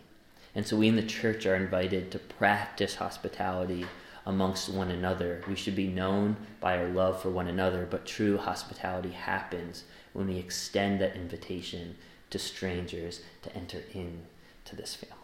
And 0.55 0.67
so 0.67 0.77
we 0.77 0.89
in 0.89 0.97
the 0.97 1.03
church 1.03 1.47
are 1.47 1.55
invited 1.55 2.11
to 2.11 2.19
practice 2.19 2.97
hospitality 2.97 3.87
amongst 4.27 4.69
one 4.69 4.91
another. 4.91 5.43
We 5.49 5.55
should 5.55 5.77
be 5.77 5.87
known 5.87 6.37
by 6.61 6.79
our 6.79 6.89
love 6.89 7.23
for 7.23 7.31
one 7.31 7.49
another, 7.49 7.87
but 7.89 8.07
true 8.07 8.37
hospitality 8.37 9.11
happens 9.11 9.85
when 10.13 10.27
we 10.27 10.39
extend 10.39 11.01
that 11.01 11.17
invitation 11.17 11.97
to 12.31 12.39
strangers 12.39 13.21
to 13.43 13.55
enter 13.55 13.83
into 13.93 14.77
this 14.77 14.95
family. 14.95 15.17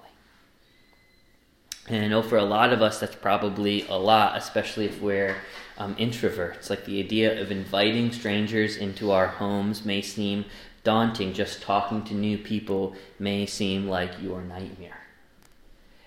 And 1.88 2.04
I 2.04 2.08
know 2.08 2.22
for 2.22 2.36
a 2.36 2.44
lot 2.44 2.72
of 2.72 2.82
us, 2.82 2.98
that's 2.98 3.14
probably 3.14 3.86
a 3.88 3.94
lot, 3.94 4.36
especially 4.36 4.86
if 4.86 5.00
we're 5.00 5.36
um, 5.78 5.94
introverts. 5.96 6.68
Like 6.68 6.84
the 6.84 6.98
idea 6.98 7.40
of 7.40 7.52
inviting 7.52 8.10
strangers 8.10 8.76
into 8.76 9.12
our 9.12 9.28
homes 9.28 9.84
may 9.84 10.02
seem 10.02 10.46
daunting. 10.82 11.32
Just 11.32 11.62
talking 11.62 12.02
to 12.04 12.14
new 12.14 12.38
people 12.38 12.96
may 13.20 13.46
seem 13.46 13.86
like 13.86 14.20
your 14.20 14.42
nightmare. 14.42 15.06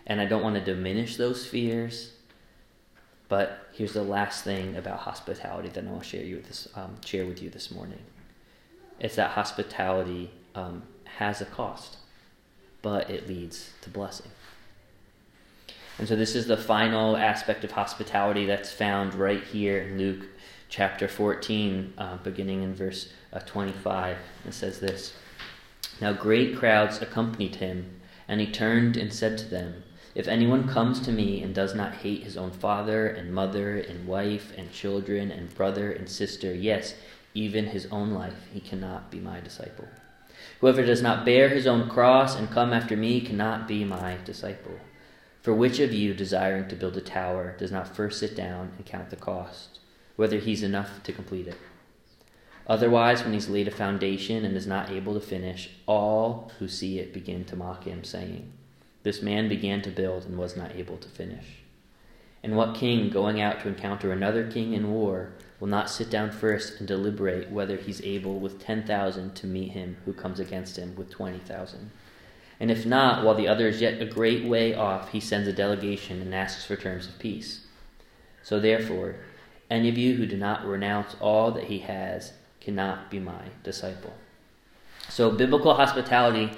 And 0.06 0.20
I 0.20 0.26
don't 0.26 0.44
want 0.44 0.56
to 0.56 0.62
diminish 0.62 1.16
those 1.16 1.46
fears, 1.46 2.14
but 3.30 3.68
here's 3.74 3.94
the 3.94 4.04
last 4.04 4.44
thing 4.44 4.76
about 4.76 5.00
hospitality 5.00 5.70
that 5.70 5.86
I 5.86 5.88
want 5.88 6.04
to 6.04 6.10
share, 6.10 6.24
you 6.24 6.42
this, 6.42 6.68
um, 6.76 6.98
share 7.06 7.26
with 7.28 7.44
you 7.44 7.52
this 7.52 7.70
morning. 7.70 8.00
It's 9.00 9.16
that 9.16 9.32
hospitality 9.32 10.32
um, 10.56 10.84
has 11.18 11.42
a 11.42 11.46
cost, 11.46 11.98
but 12.82 13.10
it 13.10 13.28
leads 13.28 13.72
to 13.82 13.90
blessing. 13.90 14.32
And 15.98 16.08
so, 16.08 16.16
this 16.16 16.36
is 16.36 16.48
the 16.48 16.56
final 16.56 17.18
aspect 17.18 17.64
of 17.66 17.72
hospitality 17.72 18.46
that's 18.46 18.72
found 18.72 19.14
right 19.14 19.44
here 19.44 19.82
in 19.82 19.98
Luke 19.98 20.28
chapter 20.70 21.08
14, 21.08 21.94
uh, 21.98 22.18
beginning 22.18 22.64
in 22.64 22.74
verse 22.74 23.10
uh, 23.34 23.40
25. 23.40 24.18
It 24.48 24.54
says 24.54 24.80
this 24.80 25.14
Now 26.00 26.14
great 26.14 26.58
crowds 26.58 27.02
accompanied 27.02 27.56
him, 27.56 28.00
and 28.28 28.40
he 28.40 28.48
turned 28.48 28.96
and 28.96 29.12
said 29.12 29.38
to 29.40 29.46
them, 29.46 29.84
If 30.16 30.28
anyone 30.28 30.70
comes 30.70 31.02
to 31.02 31.12
me 31.12 31.44
and 31.44 31.54
does 31.54 31.76
not 31.76 31.96
hate 31.96 32.24
his 32.24 32.38
own 32.38 32.52
father 32.52 33.08
and 33.08 33.34
mother 33.34 33.78
and 33.78 34.08
wife 34.08 34.54
and 34.58 34.72
children 34.72 35.32
and 35.32 35.54
brother 35.54 35.92
and 35.92 36.08
sister, 36.08 36.54
yes, 36.54 36.96
even 37.34 37.66
his 37.66 37.88
own 37.88 38.12
life, 38.12 38.48
he 38.54 38.60
cannot 38.60 39.12
be 39.12 39.20
my 39.20 39.40
disciple. 39.40 39.88
Whoever 40.60 40.86
does 40.86 41.02
not 41.02 41.24
bear 41.24 41.50
his 41.50 41.66
own 41.66 41.90
cross 41.90 42.36
and 42.36 42.52
come 42.52 42.74
after 42.74 42.98
me 42.98 43.22
cannot 43.22 43.68
be 43.68 43.86
my 43.86 44.18
disciple. 44.26 44.78
For 45.42 45.54
which 45.54 45.80
of 45.80 45.94
you, 45.94 46.14
desiring 46.14 46.68
to 46.68 46.76
build 46.76 46.98
a 46.98 47.02
tower, 47.02 47.56
does 47.58 47.72
not 47.72 47.96
first 47.96 48.20
sit 48.20 48.36
down 48.36 48.74
and 48.76 48.86
count 48.86 49.10
the 49.10 49.16
cost, 49.16 49.80
whether 50.18 50.38
he's 50.38 50.62
enough 50.62 51.02
to 51.04 51.14
complete 51.14 51.48
it? 51.48 51.58
Otherwise, 52.68 53.24
when 53.24 53.34
he's 53.34 53.50
laid 53.50 53.70
a 53.70 53.72
foundation 53.72 54.44
and 54.44 54.56
is 54.56 54.68
not 54.68 54.92
able 54.92 55.14
to 55.14 55.22
finish, 55.22 55.72
all 55.88 56.52
who 56.60 56.68
see 56.68 57.00
it 57.00 57.14
begin 57.14 57.46
to 57.46 57.56
mock 57.56 57.86
him, 57.86 58.04
saying, 58.04 58.52
This 59.04 59.22
man 59.22 59.48
began 59.48 59.82
to 59.84 59.90
build 59.90 60.26
and 60.26 60.38
was 60.38 60.58
not 60.58 60.76
able 60.76 60.98
to 60.98 61.08
finish. 61.08 61.64
And 62.44 62.56
what 62.56 62.76
king, 62.76 63.10
going 63.10 63.42
out 63.42 63.62
to 63.62 63.70
encounter 63.70 64.12
another 64.12 64.52
king 64.52 64.74
in 64.74 64.92
war, 64.92 65.32
will 65.60 65.68
not 65.68 65.90
sit 65.90 66.10
down 66.10 66.32
first 66.32 66.80
and 66.80 66.88
deliberate 66.88 67.52
whether 67.52 67.76
he's 67.76 68.02
able 68.02 68.40
with 68.40 68.60
ten 68.60 68.86
thousand 68.86 69.36
to 69.36 69.48
meet 69.48 69.72
him 69.72 69.98
who 70.06 70.14
comes 70.14 70.40
against 70.40 70.78
him 70.78 70.96
with 70.96 71.10
twenty 71.10 71.40
thousand? 71.40 71.92
And 72.60 72.70
if 72.70 72.86
not, 72.86 73.24
while 73.24 73.36
the 73.36 73.48
other 73.48 73.68
is 73.68 73.80
yet 73.80 74.02
a 74.02 74.06
great 74.06 74.46
way 74.46 74.74
off, 74.74 75.12
he 75.12 75.20
sends 75.20 75.48
a 75.48 75.54
delegation 75.54 76.22
and 76.22 76.36
asks 76.36 76.66
for 76.66 76.76
terms 76.76 77.08
of 77.08 77.18
peace. 77.18 77.66
So 78.44 78.60
therefore, 78.60 79.16
any 79.70 79.88
of 79.88 79.98
you 79.98 80.16
who 80.16 80.26
do 80.26 80.36
not 80.36 80.66
renounce 80.66 81.16
all 81.22 81.52
that 81.52 81.66
he 81.66 81.80
has 81.80 82.34
cannot 82.60 83.10
be 83.10 83.20
my 83.20 83.44
disciple. 83.64 84.14
So 85.08 85.32
biblical 85.32 85.74
hospitality 85.74 86.52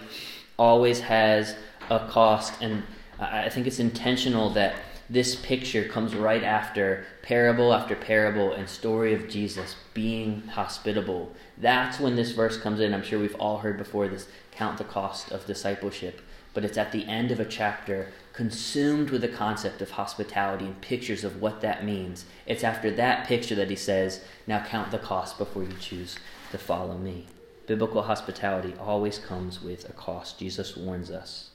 always 0.57 0.99
has 1.01 1.55
a 1.89 1.99
cost, 2.07 2.53
and 2.61 2.83
I 3.19 3.49
think 3.49 3.67
it's 3.67 3.79
intentional 3.79 4.49
that 4.51 4.75
this 5.11 5.35
picture 5.35 5.83
comes 5.83 6.15
right 6.15 6.41
after 6.41 7.03
parable 7.21 7.73
after 7.73 7.97
parable 7.97 8.53
and 8.53 8.69
story 8.69 9.13
of 9.13 9.27
Jesus 9.27 9.75
being 9.93 10.41
hospitable. 10.43 11.35
That's 11.57 11.99
when 11.99 12.15
this 12.15 12.31
verse 12.31 12.57
comes 12.57 12.79
in. 12.79 12.93
I'm 12.93 13.03
sure 13.03 13.19
we've 13.19 13.35
all 13.35 13.57
heard 13.57 13.77
before 13.77 14.07
this 14.07 14.29
count 14.53 14.77
the 14.77 14.85
cost 14.85 15.29
of 15.33 15.45
discipleship, 15.45 16.21
but 16.53 16.63
it's 16.63 16.77
at 16.77 16.93
the 16.93 17.05
end 17.07 17.29
of 17.29 17.41
a 17.41 17.45
chapter 17.45 18.07
consumed 18.31 19.09
with 19.09 19.19
the 19.19 19.27
concept 19.27 19.81
of 19.81 19.91
hospitality 19.91 20.63
and 20.63 20.79
pictures 20.79 21.25
of 21.25 21.41
what 21.41 21.59
that 21.59 21.83
means. 21.83 22.23
It's 22.45 22.63
after 22.63 22.89
that 22.91 23.27
picture 23.27 23.55
that 23.55 23.69
he 23.69 23.75
says, 23.75 24.23
Now 24.47 24.63
count 24.63 24.91
the 24.91 24.97
cost 24.97 25.37
before 25.37 25.63
you 25.63 25.75
choose 25.81 26.17
to 26.51 26.57
follow 26.57 26.97
me. 26.97 27.27
Biblical 27.67 28.03
hospitality 28.03 28.73
always 28.79 29.19
comes 29.19 29.61
with 29.61 29.89
a 29.89 29.93
cost. 29.93 30.39
Jesus 30.39 30.77
warns 30.77 31.11
us. 31.11 31.50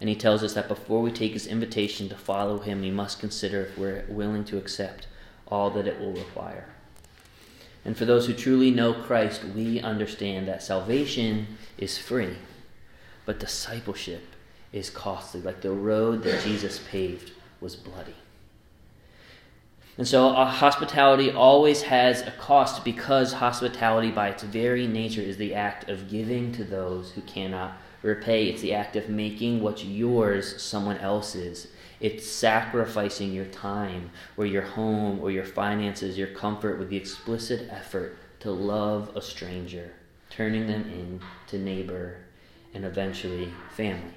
And 0.00 0.08
he 0.08 0.14
tells 0.14 0.42
us 0.42 0.54
that 0.54 0.68
before 0.68 1.02
we 1.02 1.10
take 1.10 1.32
his 1.32 1.46
invitation 1.46 2.08
to 2.08 2.14
follow 2.14 2.58
him, 2.58 2.80
we 2.80 2.90
must 2.90 3.18
consider 3.18 3.62
if 3.62 3.78
we're 3.78 4.04
willing 4.08 4.44
to 4.44 4.56
accept 4.56 5.08
all 5.48 5.70
that 5.70 5.86
it 5.86 5.98
will 5.98 6.12
require. 6.12 6.66
And 7.84 7.96
for 7.96 8.04
those 8.04 8.26
who 8.26 8.34
truly 8.34 8.70
know 8.70 8.92
Christ, 8.92 9.44
we 9.44 9.80
understand 9.80 10.46
that 10.46 10.62
salvation 10.62 11.58
is 11.78 11.98
free, 11.98 12.36
but 13.24 13.40
discipleship 13.40 14.22
is 14.72 14.90
costly. 14.90 15.40
Like 15.40 15.62
the 15.62 15.72
road 15.72 16.22
that 16.24 16.44
Jesus 16.44 16.80
paved 16.90 17.32
was 17.60 17.76
bloody. 17.76 18.14
And 19.96 20.06
so, 20.06 20.28
uh, 20.28 20.44
hospitality 20.44 21.32
always 21.32 21.82
has 21.82 22.22
a 22.22 22.30
cost 22.30 22.84
because 22.84 23.32
hospitality, 23.32 24.12
by 24.12 24.28
its 24.28 24.44
very 24.44 24.86
nature, 24.86 25.20
is 25.20 25.38
the 25.38 25.54
act 25.54 25.88
of 25.88 26.08
giving 26.08 26.52
to 26.52 26.62
those 26.62 27.10
who 27.12 27.20
cannot 27.22 27.76
repay. 28.02 28.48
It's 28.48 28.62
the 28.62 28.74
act 28.74 28.96
of 28.96 29.08
making 29.08 29.62
what's 29.62 29.84
yours 29.84 30.60
someone 30.60 30.98
else's. 30.98 31.68
It's 32.00 32.26
sacrificing 32.26 33.32
your 33.32 33.46
time 33.46 34.10
or 34.36 34.46
your 34.46 34.62
home 34.62 35.20
or 35.20 35.30
your 35.30 35.44
finances, 35.44 36.16
your 36.16 36.28
comfort 36.28 36.78
with 36.78 36.90
the 36.90 36.96
explicit 36.96 37.68
effort 37.70 38.16
to 38.40 38.50
love 38.50 39.16
a 39.16 39.20
stranger, 39.20 39.92
turning 40.30 40.66
them 40.66 40.84
into 40.90 41.62
neighbor 41.62 42.18
and 42.72 42.84
eventually 42.84 43.52
family. 43.70 44.14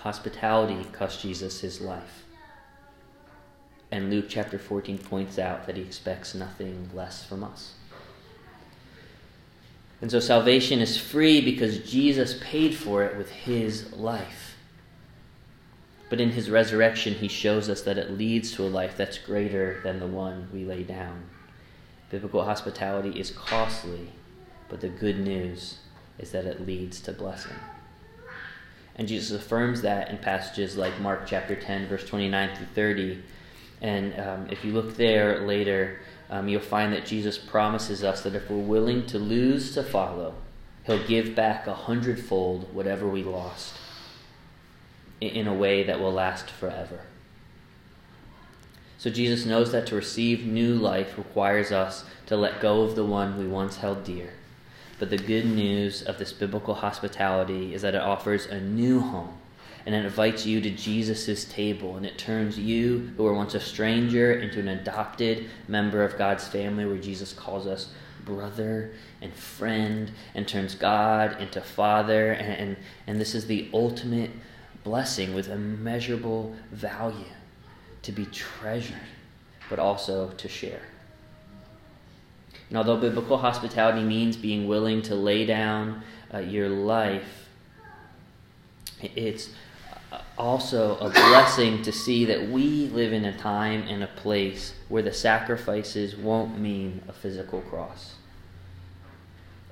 Hospitality 0.00 0.84
cost 0.92 1.22
Jesus 1.22 1.60
his 1.60 1.80
life. 1.80 2.24
And 3.90 4.10
Luke 4.10 4.26
chapter 4.28 4.58
14 4.58 4.98
points 4.98 5.38
out 5.38 5.66
that 5.66 5.76
he 5.76 5.82
expects 5.82 6.34
nothing 6.34 6.90
less 6.94 7.24
from 7.24 7.42
us. 7.42 7.74
And 10.00 10.10
so 10.10 10.20
salvation 10.20 10.80
is 10.80 10.96
free 10.96 11.40
because 11.40 11.90
Jesus 11.90 12.38
paid 12.40 12.74
for 12.74 13.02
it 13.04 13.16
with 13.16 13.30
his 13.30 13.92
life. 13.92 14.56
But 16.08 16.20
in 16.20 16.30
his 16.30 16.50
resurrection, 16.50 17.14
he 17.14 17.28
shows 17.28 17.68
us 17.68 17.82
that 17.82 17.98
it 17.98 18.18
leads 18.18 18.52
to 18.52 18.64
a 18.64 18.68
life 18.68 18.96
that's 18.96 19.18
greater 19.18 19.80
than 19.84 20.00
the 20.00 20.06
one 20.06 20.48
we 20.52 20.64
lay 20.64 20.82
down. 20.82 21.22
Biblical 22.10 22.44
hospitality 22.44 23.18
is 23.20 23.30
costly, 23.30 24.10
but 24.68 24.80
the 24.80 24.88
good 24.88 25.20
news 25.20 25.78
is 26.18 26.32
that 26.32 26.46
it 26.46 26.66
leads 26.66 27.00
to 27.02 27.12
blessing. 27.12 27.56
And 28.96 29.06
Jesus 29.06 29.30
affirms 29.30 29.82
that 29.82 30.10
in 30.10 30.18
passages 30.18 30.76
like 30.76 30.98
Mark 31.00 31.26
chapter 31.26 31.54
10, 31.54 31.86
verse 31.86 32.04
29 32.04 32.56
through 32.56 32.66
30. 32.74 33.22
And 33.80 34.18
um, 34.18 34.46
if 34.50 34.64
you 34.64 34.72
look 34.72 34.96
there 34.96 35.46
later, 35.46 36.00
um, 36.30 36.48
you'll 36.48 36.60
find 36.60 36.92
that 36.92 37.04
Jesus 37.04 37.36
promises 37.36 38.04
us 38.04 38.22
that 38.22 38.36
if 38.36 38.48
we're 38.48 38.58
willing 38.58 39.04
to 39.06 39.18
lose 39.18 39.74
to 39.74 39.82
follow, 39.82 40.34
he'll 40.84 41.06
give 41.06 41.34
back 41.34 41.66
a 41.66 41.74
hundredfold 41.74 42.72
whatever 42.72 43.08
we 43.08 43.24
lost 43.24 43.74
in 45.20 45.46
a 45.46 45.54
way 45.54 45.82
that 45.82 46.00
will 46.00 46.12
last 46.12 46.48
forever. 46.48 47.00
So 48.96 49.10
Jesus 49.10 49.44
knows 49.44 49.72
that 49.72 49.86
to 49.88 49.96
receive 49.96 50.46
new 50.46 50.74
life 50.74 51.18
requires 51.18 51.72
us 51.72 52.04
to 52.26 52.36
let 52.36 52.60
go 52.60 52.82
of 52.82 52.94
the 52.94 53.04
one 53.04 53.36
we 53.36 53.46
once 53.46 53.78
held 53.78 54.04
dear. 54.04 54.34
But 55.00 55.10
the 55.10 55.16
good 55.16 55.46
news 55.46 56.02
of 56.02 56.18
this 56.18 56.32
biblical 56.32 56.74
hospitality 56.74 57.74
is 57.74 57.82
that 57.82 57.94
it 57.94 58.02
offers 58.02 58.46
a 58.46 58.60
new 58.60 59.00
home 59.00 59.39
and 59.86 59.94
it 59.94 60.04
invites 60.04 60.44
you 60.44 60.60
to 60.60 60.70
Jesus' 60.70 61.44
table 61.44 61.96
and 61.96 62.04
it 62.04 62.18
turns 62.18 62.58
you, 62.58 63.12
who 63.16 63.24
were 63.24 63.34
once 63.34 63.54
a 63.54 63.60
stranger, 63.60 64.32
into 64.32 64.60
an 64.60 64.68
adopted 64.68 65.48
member 65.68 66.04
of 66.04 66.18
God's 66.18 66.46
family 66.46 66.84
where 66.84 66.98
Jesus 66.98 67.32
calls 67.32 67.66
us 67.66 67.92
brother 68.24 68.92
and 69.22 69.32
friend 69.34 70.12
and 70.34 70.46
turns 70.46 70.74
God 70.74 71.40
into 71.40 71.60
father. 71.60 72.32
And, 72.32 72.68
and, 72.68 72.76
and 73.06 73.20
this 73.20 73.34
is 73.34 73.46
the 73.46 73.68
ultimate 73.72 74.30
blessing 74.84 75.34
with 75.34 75.48
immeasurable 75.48 76.54
value 76.70 77.24
to 78.02 78.12
be 78.12 78.26
treasured, 78.26 78.96
but 79.68 79.78
also 79.78 80.30
to 80.30 80.48
share. 80.48 80.82
And 82.68 82.78
although 82.78 82.96
biblical 82.96 83.36
hospitality 83.36 84.02
means 84.02 84.36
being 84.36 84.68
willing 84.68 85.02
to 85.02 85.14
lay 85.14 85.44
down 85.44 86.02
uh, 86.32 86.38
your 86.38 86.68
life, 86.68 87.48
it's 89.02 89.50
also 90.38 90.96
a 90.98 91.10
blessing 91.10 91.82
to 91.82 91.92
see 91.92 92.24
that 92.24 92.48
we 92.48 92.86
live 92.88 93.12
in 93.12 93.24
a 93.24 93.36
time 93.36 93.82
and 93.82 94.02
a 94.02 94.06
place 94.06 94.74
where 94.88 95.02
the 95.02 95.12
sacrifices 95.12 96.16
won't 96.16 96.58
mean 96.58 97.02
a 97.08 97.12
physical 97.12 97.60
cross. 97.62 98.14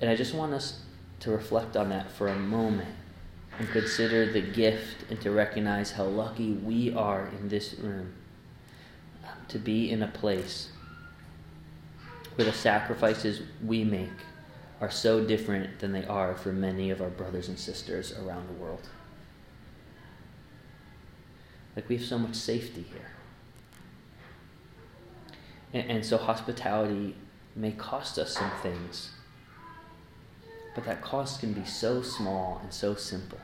And 0.00 0.10
I 0.10 0.16
just 0.16 0.34
want 0.34 0.52
us 0.52 0.80
to 1.20 1.30
reflect 1.30 1.76
on 1.76 1.88
that 1.88 2.10
for 2.10 2.28
a 2.28 2.38
moment 2.38 2.94
and 3.58 3.68
consider 3.70 4.30
the 4.30 4.40
gift 4.40 5.10
and 5.10 5.20
to 5.20 5.30
recognize 5.30 5.90
how 5.90 6.04
lucky 6.04 6.52
we 6.52 6.92
are 6.92 7.28
in 7.40 7.48
this 7.48 7.74
room 7.74 8.14
to 9.48 9.58
be 9.58 9.90
in 9.90 10.02
a 10.02 10.08
place 10.08 10.68
where 12.36 12.44
the 12.44 12.52
sacrifices 12.52 13.42
we 13.64 13.82
make 13.82 14.10
are 14.80 14.90
so 14.90 15.24
different 15.24 15.78
than 15.80 15.90
they 15.90 16.04
are 16.04 16.36
for 16.36 16.52
many 16.52 16.90
of 16.90 17.02
our 17.02 17.08
brothers 17.08 17.48
and 17.48 17.58
sisters 17.58 18.12
around 18.18 18.46
the 18.46 18.52
world. 18.52 18.88
Like 21.78 21.88
we 21.88 21.96
have 21.96 22.04
so 22.04 22.18
much 22.18 22.34
safety 22.34 22.84
here. 22.90 23.06
And, 25.72 25.88
and 25.92 26.04
so 26.04 26.18
hospitality 26.18 27.14
may 27.54 27.70
cost 27.70 28.18
us 28.18 28.32
some 28.32 28.50
things, 28.64 29.12
but 30.74 30.84
that 30.86 31.02
cost 31.02 31.38
can 31.38 31.52
be 31.52 31.64
so 31.64 32.02
small 32.02 32.58
and 32.64 32.72
so 32.74 32.96
simple. 32.96 33.38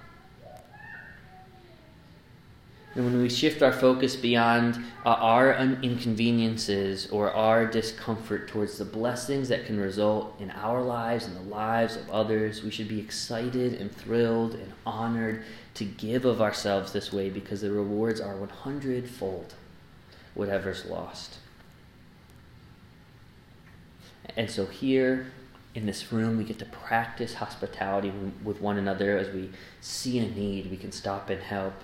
And 2.97 3.05
when 3.05 3.23
we 3.23 3.29
shift 3.29 3.63
our 3.63 3.73
focus 3.73 4.17
beyond 4.17 4.85
uh, 5.07 5.11
our 5.11 5.55
inconveniences 5.55 7.07
or 7.13 7.31
our 7.31 7.65
discomfort 7.67 8.49
towards 8.49 8.79
the 8.79 8.85
blessings 8.85 9.49
that 9.49 9.65
can 9.65 9.79
result 9.79 10.35
in 10.41 10.51
our 10.51 10.83
lives 10.83 11.27
and 11.27 11.37
the 11.37 11.55
lives 11.55 11.95
of 11.95 12.11
others, 12.11 12.65
we 12.65 12.73
should 12.73 12.89
be 12.89 12.99
excited 12.99 13.75
and 13.75 13.95
thrilled 13.95 14.55
and 14.55 14.73
honored 14.85 15.45
to 15.75 15.85
give 15.85 16.25
of 16.25 16.41
ourselves 16.41 16.93
this 16.93 17.13
way 17.13 17.29
because 17.31 17.61
the 17.61 17.71
rewards 17.71 18.21
are 18.21 18.37
100 18.37 19.09
fold 19.09 19.55
whatever's 20.35 20.85
lost. 20.85 21.39
And 24.37 24.51
so 24.51 24.67
here 24.67 25.33
in 25.75 25.87
this 25.87 26.13
room, 26.13 26.39
we 26.39 26.45
get 26.45 26.59
to 26.61 26.65
practice 26.65 27.35
hospitality 27.35 28.13
with 28.43 28.61
one 28.61 28.79
another 28.79 29.19
as 29.19 29.33
we 29.35 29.51
see 29.81 30.19
a 30.19 30.29
need, 30.29 30.71
we 30.71 30.77
can 30.77 30.93
stop 30.93 31.31
and 31.31 31.43
help 31.43 31.75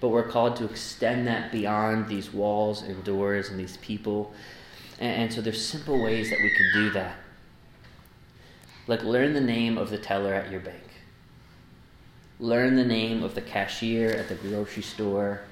but 0.00 0.08
we're 0.08 0.28
called 0.28 0.56
to 0.56 0.64
extend 0.64 1.26
that 1.26 1.50
beyond 1.50 2.08
these 2.08 2.32
walls 2.32 2.82
and 2.82 3.02
doors 3.04 3.48
and 3.48 3.58
these 3.58 3.78
people. 3.78 4.32
And, 5.00 5.22
and 5.22 5.32
so 5.32 5.40
there's 5.40 5.64
simple 5.64 6.02
ways 6.02 6.30
that 6.30 6.38
we 6.38 6.50
can 6.50 6.70
do 6.74 6.90
that. 6.90 7.16
Like 8.86 9.02
learn 9.02 9.32
the 9.32 9.40
name 9.40 9.78
of 9.78 9.90
the 9.90 9.98
teller 9.98 10.34
at 10.34 10.50
your 10.50 10.60
bank. 10.60 10.82
Learn 12.38 12.76
the 12.76 12.84
name 12.84 13.22
of 13.22 13.34
the 13.34 13.40
cashier 13.40 14.10
at 14.10 14.28
the 14.28 14.34
grocery 14.34 14.82
store 14.82 15.42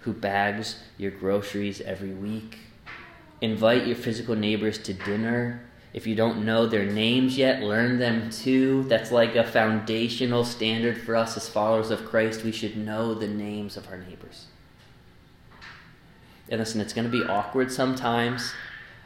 who 0.00 0.12
bags 0.12 0.78
your 0.98 1.10
groceries 1.10 1.80
every 1.80 2.12
week. 2.12 2.58
Invite 3.40 3.86
your 3.86 3.96
physical 3.96 4.34
neighbors 4.34 4.78
to 4.78 4.94
dinner 4.94 5.62
if 5.92 6.06
you 6.06 6.14
don't 6.14 6.44
know 6.44 6.66
their 6.66 6.86
names 6.86 7.36
yet, 7.36 7.62
learn 7.62 7.98
them 7.98 8.30
too. 8.30 8.84
That's 8.84 9.12
like 9.12 9.36
a 9.36 9.44
foundational 9.44 10.44
standard 10.44 10.98
for 10.98 11.14
us 11.14 11.36
as 11.36 11.48
followers 11.48 11.90
of 11.90 12.06
Christ. 12.06 12.44
We 12.44 12.52
should 12.52 12.78
know 12.78 13.12
the 13.14 13.28
names 13.28 13.76
of 13.76 13.88
our 13.88 13.98
neighbors. 13.98 14.46
And 16.48 16.58
listen, 16.58 16.80
it's 16.80 16.94
going 16.94 17.10
to 17.10 17.10
be 17.10 17.24
awkward 17.24 17.70
sometimes. 17.70 18.52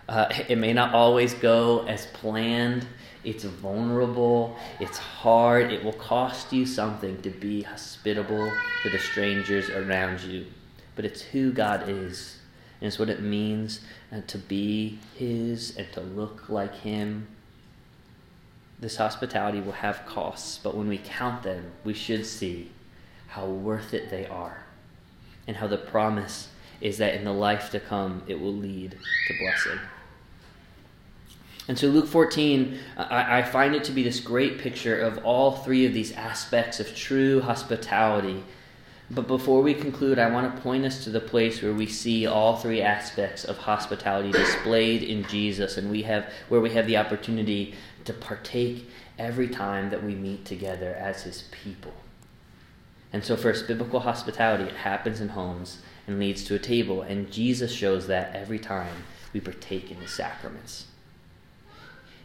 Uh, 0.08 0.26
it 0.48 0.58
may 0.58 0.72
not 0.72 0.94
always 0.94 1.34
go 1.34 1.84
as 1.86 2.06
planned. 2.06 2.86
It's 3.26 3.42
vulnerable. 3.42 4.56
It's 4.78 4.98
hard. 4.98 5.72
It 5.72 5.82
will 5.82 5.92
cost 5.92 6.52
you 6.52 6.64
something 6.64 7.20
to 7.22 7.30
be 7.30 7.62
hospitable 7.62 8.52
to 8.84 8.90
the 8.90 9.00
strangers 9.00 9.68
around 9.68 10.20
you. 10.20 10.46
But 10.94 11.04
it's 11.04 11.22
who 11.22 11.52
God 11.52 11.88
is, 11.88 12.38
and 12.80 12.86
it's 12.86 13.00
what 13.00 13.10
it 13.10 13.20
means 13.20 13.80
uh, 14.12 14.20
to 14.28 14.38
be 14.38 15.00
His 15.16 15.76
and 15.76 15.90
to 15.92 16.00
look 16.00 16.48
like 16.48 16.76
Him. 16.76 17.26
This 18.78 18.96
hospitality 18.96 19.60
will 19.60 19.72
have 19.72 20.06
costs, 20.06 20.60
but 20.62 20.76
when 20.76 20.86
we 20.86 20.98
count 20.98 21.42
them, 21.42 21.72
we 21.82 21.94
should 21.94 22.24
see 22.24 22.70
how 23.26 23.46
worth 23.46 23.92
it 23.92 24.08
they 24.08 24.26
are 24.26 24.66
and 25.48 25.56
how 25.56 25.66
the 25.66 25.78
promise 25.78 26.48
is 26.80 26.98
that 26.98 27.14
in 27.14 27.24
the 27.24 27.32
life 27.32 27.70
to 27.70 27.80
come 27.80 28.22
it 28.28 28.40
will 28.40 28.54
lead 28.54 28.92
to 28.92 29.34
blessing. 29.40 29.80
And 31.68 31.78
so, 31.78 31.88
Luke 31.88 32.06
14, 32.06 32.78
I, 32.96 33.40
I, 33.40 33.42
find 33.42 33.74
it 33.74 33.82
to 33.84 33.92
be 33.92 34.04
this 34.04 34.20
great 34.20 34.58
picture 34.58 35.00
of 35.00 35.18
all 35.24 35.50
three 35.50 35.84
of 35.84 35.92
these 35.92 36.12
aspects 36.12 36.78
of 36.78 36.94
true 36.94 37.40
hospitality 37.40 38.44
but 39.08 39.28
before 39.28 39.62
we 39.62 39.72
conclude, 39.74 40.18
I 40.18 40.30
want 40.30 40.54
to 40.54 40.62
point 40.62 40.84
us 40.84 41.04
to 41.04 41.10
the 41.10 41.20
place 41.20 41.62
where 41.62 41.72
we 41.72 41.86
see 41.86 42.26
all 42.26 42.56
three 42.56 42.82
aspects 42.82 43.44
of 43.44 43.56
hospitality 43.58 44.32
displayed 44.32 45.04
in 45.04 45.24
Jesus, 45.28 45.76
and 45.76 45.90
we 45.90 46.02
have 46.02 46.32
where 46.48 46.60
we 46.60 46.70
have 46.70 46.88
the 46.88 46.96
opportunity 46.96 47.74
to 48.04 48.12
partake 48.12 48.90
every 49.16 49.48
time 49.48 49.90
that 49.90 50.02
we 50.02 50.16
meet 50.16 50.44
together 50.44 50.92
as 50.94 51.22
His 51.22 51.44
people. 51.52 51.94
And 53.12 53.24
so, 53.24 53.36
first, 53.36 53.68
biblical 53.68 54.00
hospitality 54.00 54.64
it 54.64 54.76
happens 54.76 55.20
in 55.20 55.28
homes 55.28 55.82
and 56.08 56.18
leads 56.18 56.42
to 56.44 56.56
a 56.56 56.58
table, 56.58 57.02
and 57.02 57.30
Jesus 57.30 57.72
shows 57.72 58.08
that 58.08 58.34
every 58.34 58.58
time 58.58 59.04
we 59.32 59.38
partake 59.38 59.92
in 59.92 60.00
the 60.00 60.08
sacraments. 60.08 60.86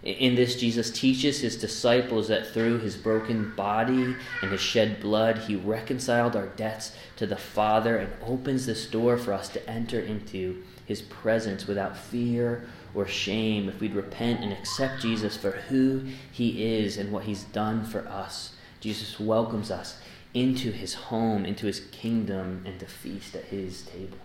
In 0.03 0.33
this, 0.33 0.55
Jesus 0.55 0.89
teaches 0.89 1.41
his 1.41 1.55
disciples 1.55 2.27
that 2.29 2.47
through 2.47 2.79
his 2.79 2.97
broken 2.97 3.53
body 3.55 4.15
and 4.41 4.51
his 4.51 4.61
shed 4.61 4.99
blood, 4.99 5.37
he 5.37 5.55
reconciled 5.55 6.35
our 6.35 6.47
debts 6.47 6.93
to 7.17 7.27
the 7.27 7.37
Father 7.37 7.97
and 7.97 8.11
opens 8.25 8.65
this 8.65 8.87
door 8.87 9.15
for 9.15 9.31
us 9.31 9.47
to 9.49 9.69
enter 9.69 9.99
into 9.99 10.63
his 10.87 11.03
presence 11.03 11.67
without 11.67 11.95
fear 11.95 12.67
or 12.95 13.05
shame 13.05 13.69
if 13.69 13.79
we'd 13.79 13.93
repent 13.93 14.41
and 14.41 14.51
accept 14.51 15.01
Jesus 15.01 15.37
for 15.37 15.51
who 15.51 16.01
he 16.31 16.75
is 16.79 16.97
and 16.97 17.11
what 17.11 17.25
he's 17.25 17.43
done 17.43 17.85
for 17.85 18.07
us. 18.07 18.55
Jesus 18.79 19.19
welcomes 19.19 19.69
us 19.69 19.99
into 20.33 20.71
his 20.71 20.95
home, 20.95 21.45
into 21.45 21.67
his 21.67 21.81
kingdom, 21.91 22.63
and 22.65 22.79
to 22.79 22.87
feast 22.87 23.35
at 23.35 23.45
his 23.45 23.83
table. 23.83 24.17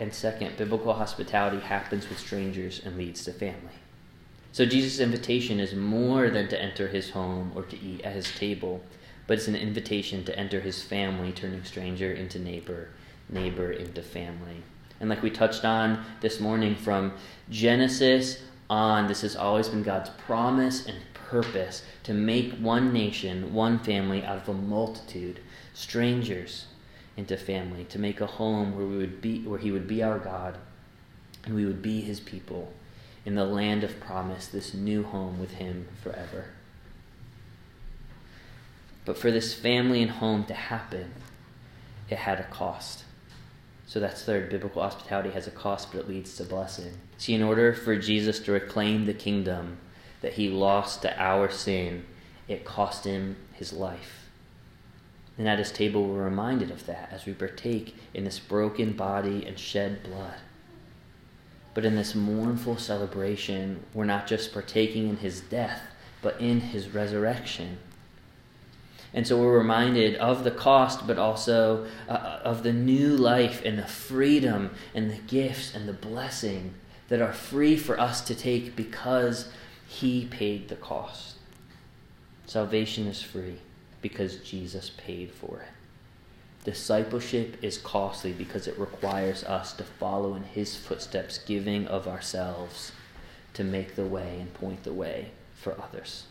And 0.00 0.14
second, 0.14 0.56
biblical 0.56 0.94
hospitality 0.94 1.60
happens 1.60 2.08
with 2.08 2.18
strangers 2.18 2.80
and 2.82 2.96
leads 2.96 3.22
to 3.26 3.32
family. 3.34 3.74
So 4.50 4.64
Jesus' 4.64 4.98
invitation 4.98 5.60
is 5.60 5.74
more 5.74 6.30
than 6.30 6.48
to 6.48 6.60
enter 6.60 6.88
his 6.88 7.10
home 7.10 7.52
or 7.54 7.64
to 7.64 7.78
eat 7.78 8.00
at 8.00 8.14
his 8.14 8.32
table, 8.32 8.82
but 9.26 9.36
it's 9.36 9.46
an 9.46 9.54
invitation 9.54 10.24
to 10.24 10.36
enter 10.38 10.58
his 10.58 10.82
family, 10.82 11.32
turning 11.32 11.64
stranger 11.64 12.10
into 12.12 12.38
neighbor, 12.38 12.88
neighbor 13.28 13.72
into 13.72 14.02
family. 14.02 14.62
And 15.00 15.10
like 15.10 15.22
we 15.22 15.30
touched 15.30 15.66
on 15.66 16.02
this 16.22 16.40
morning 16.40 16.74
from 16.74 17.12
Genesis 17.50 18.42
on, 18.70 19.06
this 19.06 19.20
has 19.20 19.36
always 19.36 19.68
been 19.68 19.82
God's 19.82 20.10
promise 20.10 20.86
and 20.86 20.96
purpose 21.12 21.84
to 22.04 22.14
make 22.14 22.54
one 22.54 22.90
nation, 22.92 23.52
one 23.52 23.78
family 23.78 24.24
out 24.24 24.38
of 24.38 24.48
a 24.48 24.54
multitude, 24.54 25.40
strangers 25.74 26.66
into 27.20 27.36
family, 27.36 27.84
to 27.84 27.98
make 27.98 28.20
a 28.20 28.26
home 28.26 28.74
where 28.74 28.86
we 28.86 28.96
would 28.96 29.20
be 29.20 29.42
where 29.42 29.58
he 29.58 29.70
would 29.70 29.86
be 29.86 30.02
our 30.02 30.18
God 30.18 30.56
and 31.44 31.54
we 31.54 31.66
would 31.66 31.82
be 31.82 32.00
his 32.00 32.18
people 32.18 32.72
in 33.24 33.34
the 33.34 33.44
land 33.44 33.84
of 33.84 34.00
promise, 34.00 34.46
this 34.46 34.72
new 34.72 35.02
home 35.02 35.38
with 35.38 35.52
him 35.52 35.86
forever. 36.02 36.46
But 39.04 39.18
for 39.18 39.30
this 39.30 39.52
family 39.54 40.02
and 40.02 40.10
home 40.10 40.44
to 40.44 40.54
happen, 40.54 41.12
it 42.08 42.18
had 42.18 42.40
a 42.40 42.44
cost. 42.44 43.04
So 43.86 44.00
that's 44.00 44.22
third. 44.22 44.50
Biblical 44.50 44.82
hospitality 44.82 45.30
has 45.30 45.46
a 45.46 45.50
cost, 45.50 45.92
but 45.92 46.00
it 46.00 46.08
leads 46.08 46.36
to 46.36 46.44
blessing. 46.44 46.92
See, 47.18 47.34
in 47.34 47.42
order 47.42 47.74
for 47.74 47.96
Jesus 47.96 48.38
to 48.40 48.52
reclaim 48.52 49.04
the 49.04 49.14
kingdom 49.14 49.78
that 50.22 50.34
he 50.34 50.48
lost 50.48 51.02
to 51.02 51.20
our 51.20 51.50
sin, 51.50 52.04
it 52.48 52.64
cost 52.64 53.04
him 53.04 53.36
his 53.52 53.72
life. 53.72 54.19
And 55.40 55.48
at 55.48 55.58
his 55.58 55.72
table, 55.72 56.06
we're 56.06 56.24
reminded 56.24 56.70
of 56.70 56.84
that 56.84 57.08
as 57.10 57.24
we 57.24 57.32
partake 57.32 57.96
in 58.12 58.24
this 58.24 58.38
broken 58.38 58.92
body 58.92 59.46
and 59.46 59.58
shed 59.58 60.02
blood. 60.02 60.34
But 61.72 61.86
in 61.86 61.96
this 61.96 62.14
mournful 62.14 62.76
celebration, 62.76 63.82
we're 63.94 64.04
not 64.04 64.26
just 64.26 64.52
partaking 64.52 65.08
in 65.08 65.16
his 65.16 65.40
death, 65.40 65.80
but 66.20 66.38
in 66.42 66.60
his 66.60 66.90
resurrection. 66.90 67.78
And 69.14 69.26
so 69.26 69.40
we're 69.40 69.56
reminded 69.56 70.16
of 70.16 70.44
the 70.44 70.50
cost, 70.50 71.06
but 71.06 71.16
also 71.16 71.86
uh, 72.06 72.40
of 72.44 72.62
the 72.62 72.74
new 72.74 73.16
life 73.16 73.62
and 73.64 73.78
the 73.78 73.86
freedom 73.86 74.72
and 74.94 75.10
the 75.10 75.22
gifts 75.22 75.74
and 75.74 75.88
the 75.88 75.94
blessing 75.94 76.74
that 77.08 77.22
are 77.22 77.32
free 77.32 77.78
for 77.78 77.98
us 77.98 78.20
to 78.26 78.34
take 78.34 78.76
because 78.76 79.50
he 79.88 80.26
paid 80.26 80.68
the 80.68 80.76
cost. 80.76 81.36
Salvation 82.44 83.06
is 83.06 83.22
free 83.22 83.60
because 84.02 84.36
Jesus 84.38 84.90
paid 84.90 85.30
for 85.30 85.60
it. 85.60 85.68
Discipleship 86.64 87.56
is 87.62 87.78
costly 87.78 88.32
because 88.32 88.66
it 88.66 88.78
requires 88.78 89.44
us 89.44 89.72
to 89.74 89.84
follow 89.84 90.34
in 90.34 90.44
his 90.44 90.76
footsteps, 90.76 91.38
giving 91.38 91.86
of 91.86 92.06
ourselves 92.06 92.92
to 93.54 93.64
make 93.64 93.96
the 93.96 94.04
way 94.04 94.38
and 94.38 94.52
point 94.52 94.82
the 94.84 94.92
way 94.92 95.30
for 95.54 95.74
others. 95.80 96.24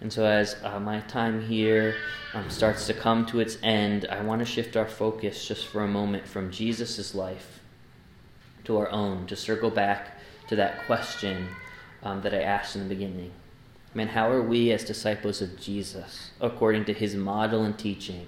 And 0.00 0.12
so, 0.12 0.26
as 0.26 0.56
uh, 0.62 0.78
my 0.80 1.00
time 1.00 1.40
here 1.40 1.94
um, 2.34 2.50
starts 2.50 2.86
to 2.88 2.94
come 2.94 3.24
to 3.26 3.40
its 3.40 3.56
end, 3.62 4.06
I 4.10 4.22
want 4.22 4.40
to 4.40 4.44
shift 4.44 4.76
our 4.76 4.88
focus 4.88 5.46
just 5.46 5.66
for 5.66 5.82
a 5.82 5.88
moment 5.88 6.26
from 6.26 6.50
Jesus' 6.50 7.14
life 7.14 7.60
to 8.64 8.76
our 8.76 8.90
own, 8.90 9.26
to 9.28 9.36
circle 9.36 9.70
back 9.70 10.18
to 10.48 10.56
that 10.56 10.84
question 10.86 11.48
um, 12.02 12.20
that 12.22 12.34
I 12.34 12.42
asked 12.42 12.76
in 12.76 12.82
the 12.82 12.94
beginning 12.94 13.32
Man, 13.96 14.08
how 14.08 14.30
are 14.30 14.42
we 14.42 14.72
as 14.72 14.84
disciples 14.84 15.40
of 15.40 15.58
Jesus, 15.58 16.30
according 16.38 16.84
to 16.84 16.92
his 16.92 17.14
model 17.14 17.64
and 17.64 17.78
teaching? 17.78 18.26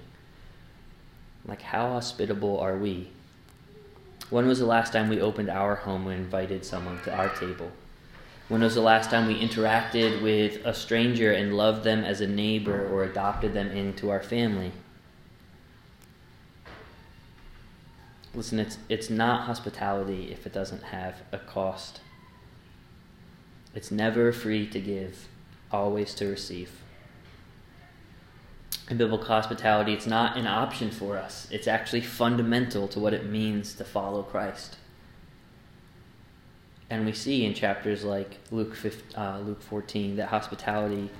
Like, 1.45 1.61
how 1.61 1.89
hospitable 1.89 2.59
are 2.59 2.75
we? 2.75 3.09
When 4.31 4.47
was 4.47 4.57
the 4.57 4.65
last 4.65 4.93
time 4.93 5.09
we 5.09 5.21
opened 5.21 5.47
our 5.47 5.75
home 5.75 6.07
and 6.07 6.19
invited 6.19 6.65
someone 6.65 6.99
to 7.03 7.15
our 7.15 7.29
table? 7.35 7.71
When 8.47 8.61
was 8.61 8.73
the 8.73 8.81
last 8.81 9.11
time 9.11 9.27
we 9.27 9.39
interacted 9.39 10.23
with 10.23 10.65
a 10.65 10.73
stranger 10.73 11.33
and 11.33 11.55
loved 11.55 11.83
them 11.83 12.03
as 12.03 12.19
a 12.19 12.27
neighbor 12.27 12.87
or 12.87 13.03
adopted 13.03 13.53
them 13.53 13.69
into 13.69 14.09
our 14.09 14.23
family? 14.23 14.71
Listen, 18.33 18.57
it's, 18.57 18.79
it's 18.89 19.11
not 19.11 19.43
hospitality 19.43 20.31
if 20.31 20.47
it 20.47 20.51
doesn't 20.51 20.81
have 20.85 21.21
a 21.31 21.37
cost. 21.37 22.01
It's 23.75 23.91
never 23.91 24.31
free 24.31 24.65
to 24.65 24.79
give, 24.79 25.27
always 25.71 26.13
to 26.15 26.27
receive. 26.27 26.71
In 28.89 28.97
biblical 28.97 29.27
hospitality, 29.27 29.93
it's 29.93 30.07
not 30.07 30.35
an 30.35 30.47
option 30.47 30.89
for 30.89 31.17
us, 31.17 31.47
it's 31.51 31.67
actually 31.67 32.01
fundamental 32.01 32.87
to 32.89 32.99
what 32.99 33.13
it 33.13 33.25
means 33.25 33.73
to 33.75 33.83
follow 33.83 34.23
Christ. 34.23 34.77
And 36.89 37.05
we 37.05 37.13
see 37.13 37.45
in 37.45 37.53
chapters 37.53 38.03
like 38.03 38.39
Luke, 38.49 38.75
15, 38.75 39.15
uh, 39.15 39.39
Luke 39.45 39.61
14 39.61 40.15
that 40.15 40.29
hospitality, 40.29 41.11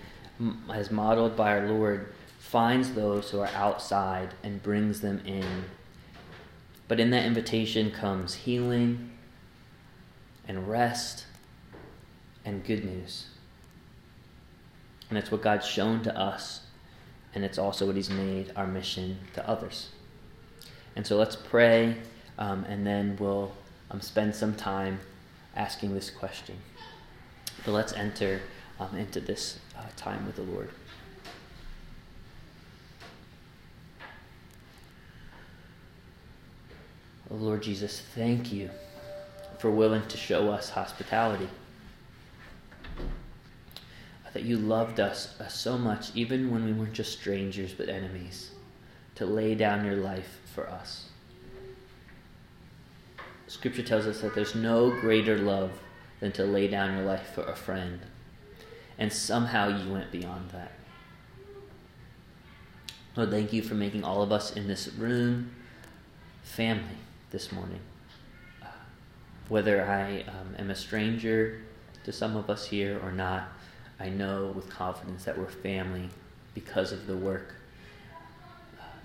as 0.74 0.90
modeled 0.90 1.36
by 1.36 1.60
our 1.60 1.68
Lord, 1.68 2.12
finds 2.40 2.94
those 2.94 3.30
who 3.30 3.40
are 3.40 3.52
outside 3.54 4.34
and 4.44 4.64
brings 4.64 5.02
them 5.02 5.22
in. 5.26 5.66
But 6.88 7.00
in 7.00 7.12
that 7.12 7.26
invitation 7.26 7.92
comes 7.92 8.34
healing 8.34 9.12
and 10.48 10.68
rest 10.68 11.26
and 12.44 12.66
good 12.66 12.84
news. 12.84 13.28
And 15.10 15.18
it's 15.18 15.32
what 15.32 15.42
God's 15.42 15.66
shown 15.66 16.04
to 16.04 16.18
us, 16.18 16.62
and 17.34 17.44
it's 17.44 17.58
also 17.58 17.88
what 17.88 17.96
He's 17.96 18.10
made 18.10 18.52
our 18.56 18.68
mission 18.68 19.18
to 19.34 19.48
others. 19.48 19.90
And 20.96 21.06
so 21.06 21.18
let's 21.18 21.36
pray, 21.36 21.96
um, 22.38 22.64
and 22.66 22.86
then 22.86 23.18
we'll 23.20 23.52
um, 23.90 24.02
spend 24.02 24.36
some 24.36 24.56
time 24.56 25.00
asking 25.56 25.96
this 25.96 26.10
question. 26.10 26.56
But 27.66 27.72
let's 27.72 27.94
enter 27.94 28.42
um, 28.80 28.96
into 28.96 29.20
this 29.20 29.60
uh, 29.76 29.82
time 29.96 30.26
with 30.26 30.36
the 30.36 30.44
Lord. 30.44 30.70
Lord 37.32 37.62
Jesus, 37.62 38.02
thank 38.16 38.52
you 38.52 38.70
for 39.60 39.70
willing 39.70 40.06
to 40.08 40.18
show 40.18 40.50
us 40.50 40.72
hospitality 40.72 41.48
that 44.40 44.46
you 44.46 44.56
loved 44.56 45.02
us 45.02 45.36
so 45.50 45.78
much, 45.78 46.16
even 46.16 46.50
when 46.50 46.64
we 46.64 46.72
weren't 46.72 46.94
just 46.94 47.20
strangers 47.20 47.74
but 47.74 47.90
enemies, 47.90 48.52
to 49.16 49.26
lay 49.26 49.54
down 49.54 49.84
your 49.84 49.98
life 49.98 50.40
for 50.56 50.70
us. 50.70 51.10
Scripture 53.48 53.84
tells 53.84 54.08
us 54.08 54.22
that 54.22 54.34
there's 54.34 54.56
no 54.56 54.92
greater 55.02 55.38
love 55.38 55.72
than 56.22 56.32
to 56.32 56.46
lay 56.46 56.70
down 56.70 56.96
your 56.96 57.06
life 57.06 57.32
for 57.36 57.44
a 57.44 57.56
friend. 57.56 58.00
And 58.98 59.12
somehow 59.12 59.78
you 59.78 59.92
went 59.92 60.10
beyond 60.10 60.52
that. 60.52 60.72
Lord, 63.18 63.32
thank 63.32 63.52
you 63.52 63.62
for 63.62 63.74
making 63.74 64.06
all 64.06 64.22
of 64.22 64.32
us 64.32 64.56
in 64.56 64.70
this 64.70 64.88
room 64.94 65.52
family 66.44 66.96
this 67.32 67.52
morning. 67.52 67.82
Uh, 68.64 68.68
whether 69.50 69.84
I 69.84 70.22
um, 70.22 70.56
am 70.58 70.72
a 70.72 70.76
stranger 70.76 71.60
to 72.06 72.14
some 72.14 72.38
of 72.38 72.50
us 72.50 72.68
here 72.68 73.02
or 73.04 73.12
not, 73.12 73.50
I 74.00 74.10
know 74.10 74.54
with 74.56 74.70
confidence 74.70 75.26
that 75.26 75.38
we're 75.38 75.48
family 75.48 76.10
because 76.54 76.92
of 76.92 77.06
the 77.06 77.18
work 77.18 77.56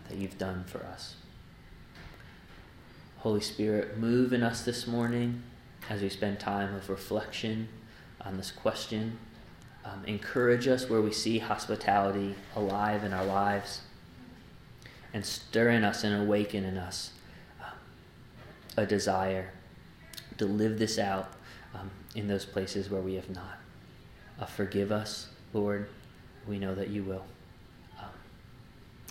that 0.09 0.17
you've 0.19 0.39
done 0.39 0.65
for 0.65 0.85
us. 0.85 1.17
Holy 3.19 3.41
Spirit, 3.41 3.99
move 3.99 4.33
in 4.33 4.43
us 4.43 4.65
this 4.65 4.87
morning 4.87 5.43
as 5.89 6.03
we 6.03 6.09
spend 6.09 6.39
time 6.39 6.75
of 6.75 6.89
reflection 6.89 7.69
on 8.21 8.37
this 8.37 8.51
question. 8.51 9.19
Um, 9.85 10.03
encourage 10.07 10.69
us 10.69 10.89
where 10.89 11.01
we 11.01 11.13
see 11.13 11.39
hospitality 11.39 12.35
alive 12.55 13.05
in 13.05 13.13
our 13.13 13.25
lives 13.25 13.81
and 15.13 15.25
stir 15.25 15.71
in 15.71 15.85
us 15.85 16.05
and 16.05 16.23
awaken 16.23 16.65
in 16.65 16.79
us 16.79 17.11
um, 17.61 17.77
a 18.77 18.87
desire 18.87 19.53
to 20.39 20.47
live 20.47 20.79
this 20.79 20.99
out 20.99 21.33
um, 21.75 21.91
in 22.15 22.29
those 22.29 22.45
places 22.45 22.89
where 22.91 23.03
we 23.03 23.15
have 23.15 23.29
not 23.29 23.59
uh, 24.41 24.47
forgive 24.47 24.93
us, 24.93 25.29
Lord. 25.53 25.89
We 26.47 26.59
know 26.59 26.75
that 26.75 26.89
you 26.89 27.03
will. 27.03 27.25
Um, 27.99 28.09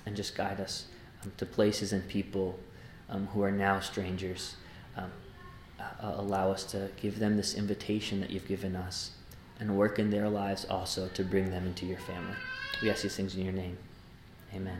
and 0.05 0.15
just 0.15 0.35
guide 0.35 0.59
us 0.59 0.85
um, 1.23 1.31
to 1.37 1.45
places 1.45 1.93
and 1.93 2.07
people 2.07 2.59
um, 3.09 3.27
who 3.27 3.41
are 3.43 3.51
now 3.51 3.79
strangers. 3.79 4.55
Um, 4.95 5.11
uh, 5.79 6.13
allow 6.15 6.51
us 6.51 6.63
to 6.65 6.89
give 7.01 7.19
them 7.19 7.37
this 7.37 7.55
invitation 7.55 8.21
that 8.21 8.29
you've 8.29 8.47
given 8.47 8.75
us 8.75 9.11
and 9.59 9.77
work 9.77 9.99
in 9.99 10.09
their 10.09 10.29
lives 10.29 10.65
also 10.65 11.07
to 11.09 11.23
bring 11.23 11.49
them 11.49 11.65
into 11.65 11.85
your 11.85 11.99
family. 11.99 12.35
We 12.81 12.89
ask 12.89 13.03
these 13.03 13.15
things 13.15 13.35
in 13.35 13.43
your 13.43 13.53
name. 13.53 13.77
Amen. 14.53 14.79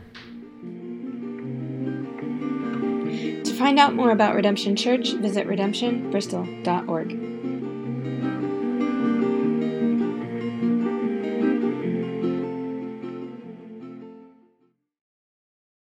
To 3.44 3.54
find 3.54 3.78
out 3.78 3.94
more 3.94 4.10
about 4.10 4.34
Redemption 4.34 4.76
Church, 4.76 5.12
visit 5.14 5.46
redemptionbristol.org. 5.46 7.33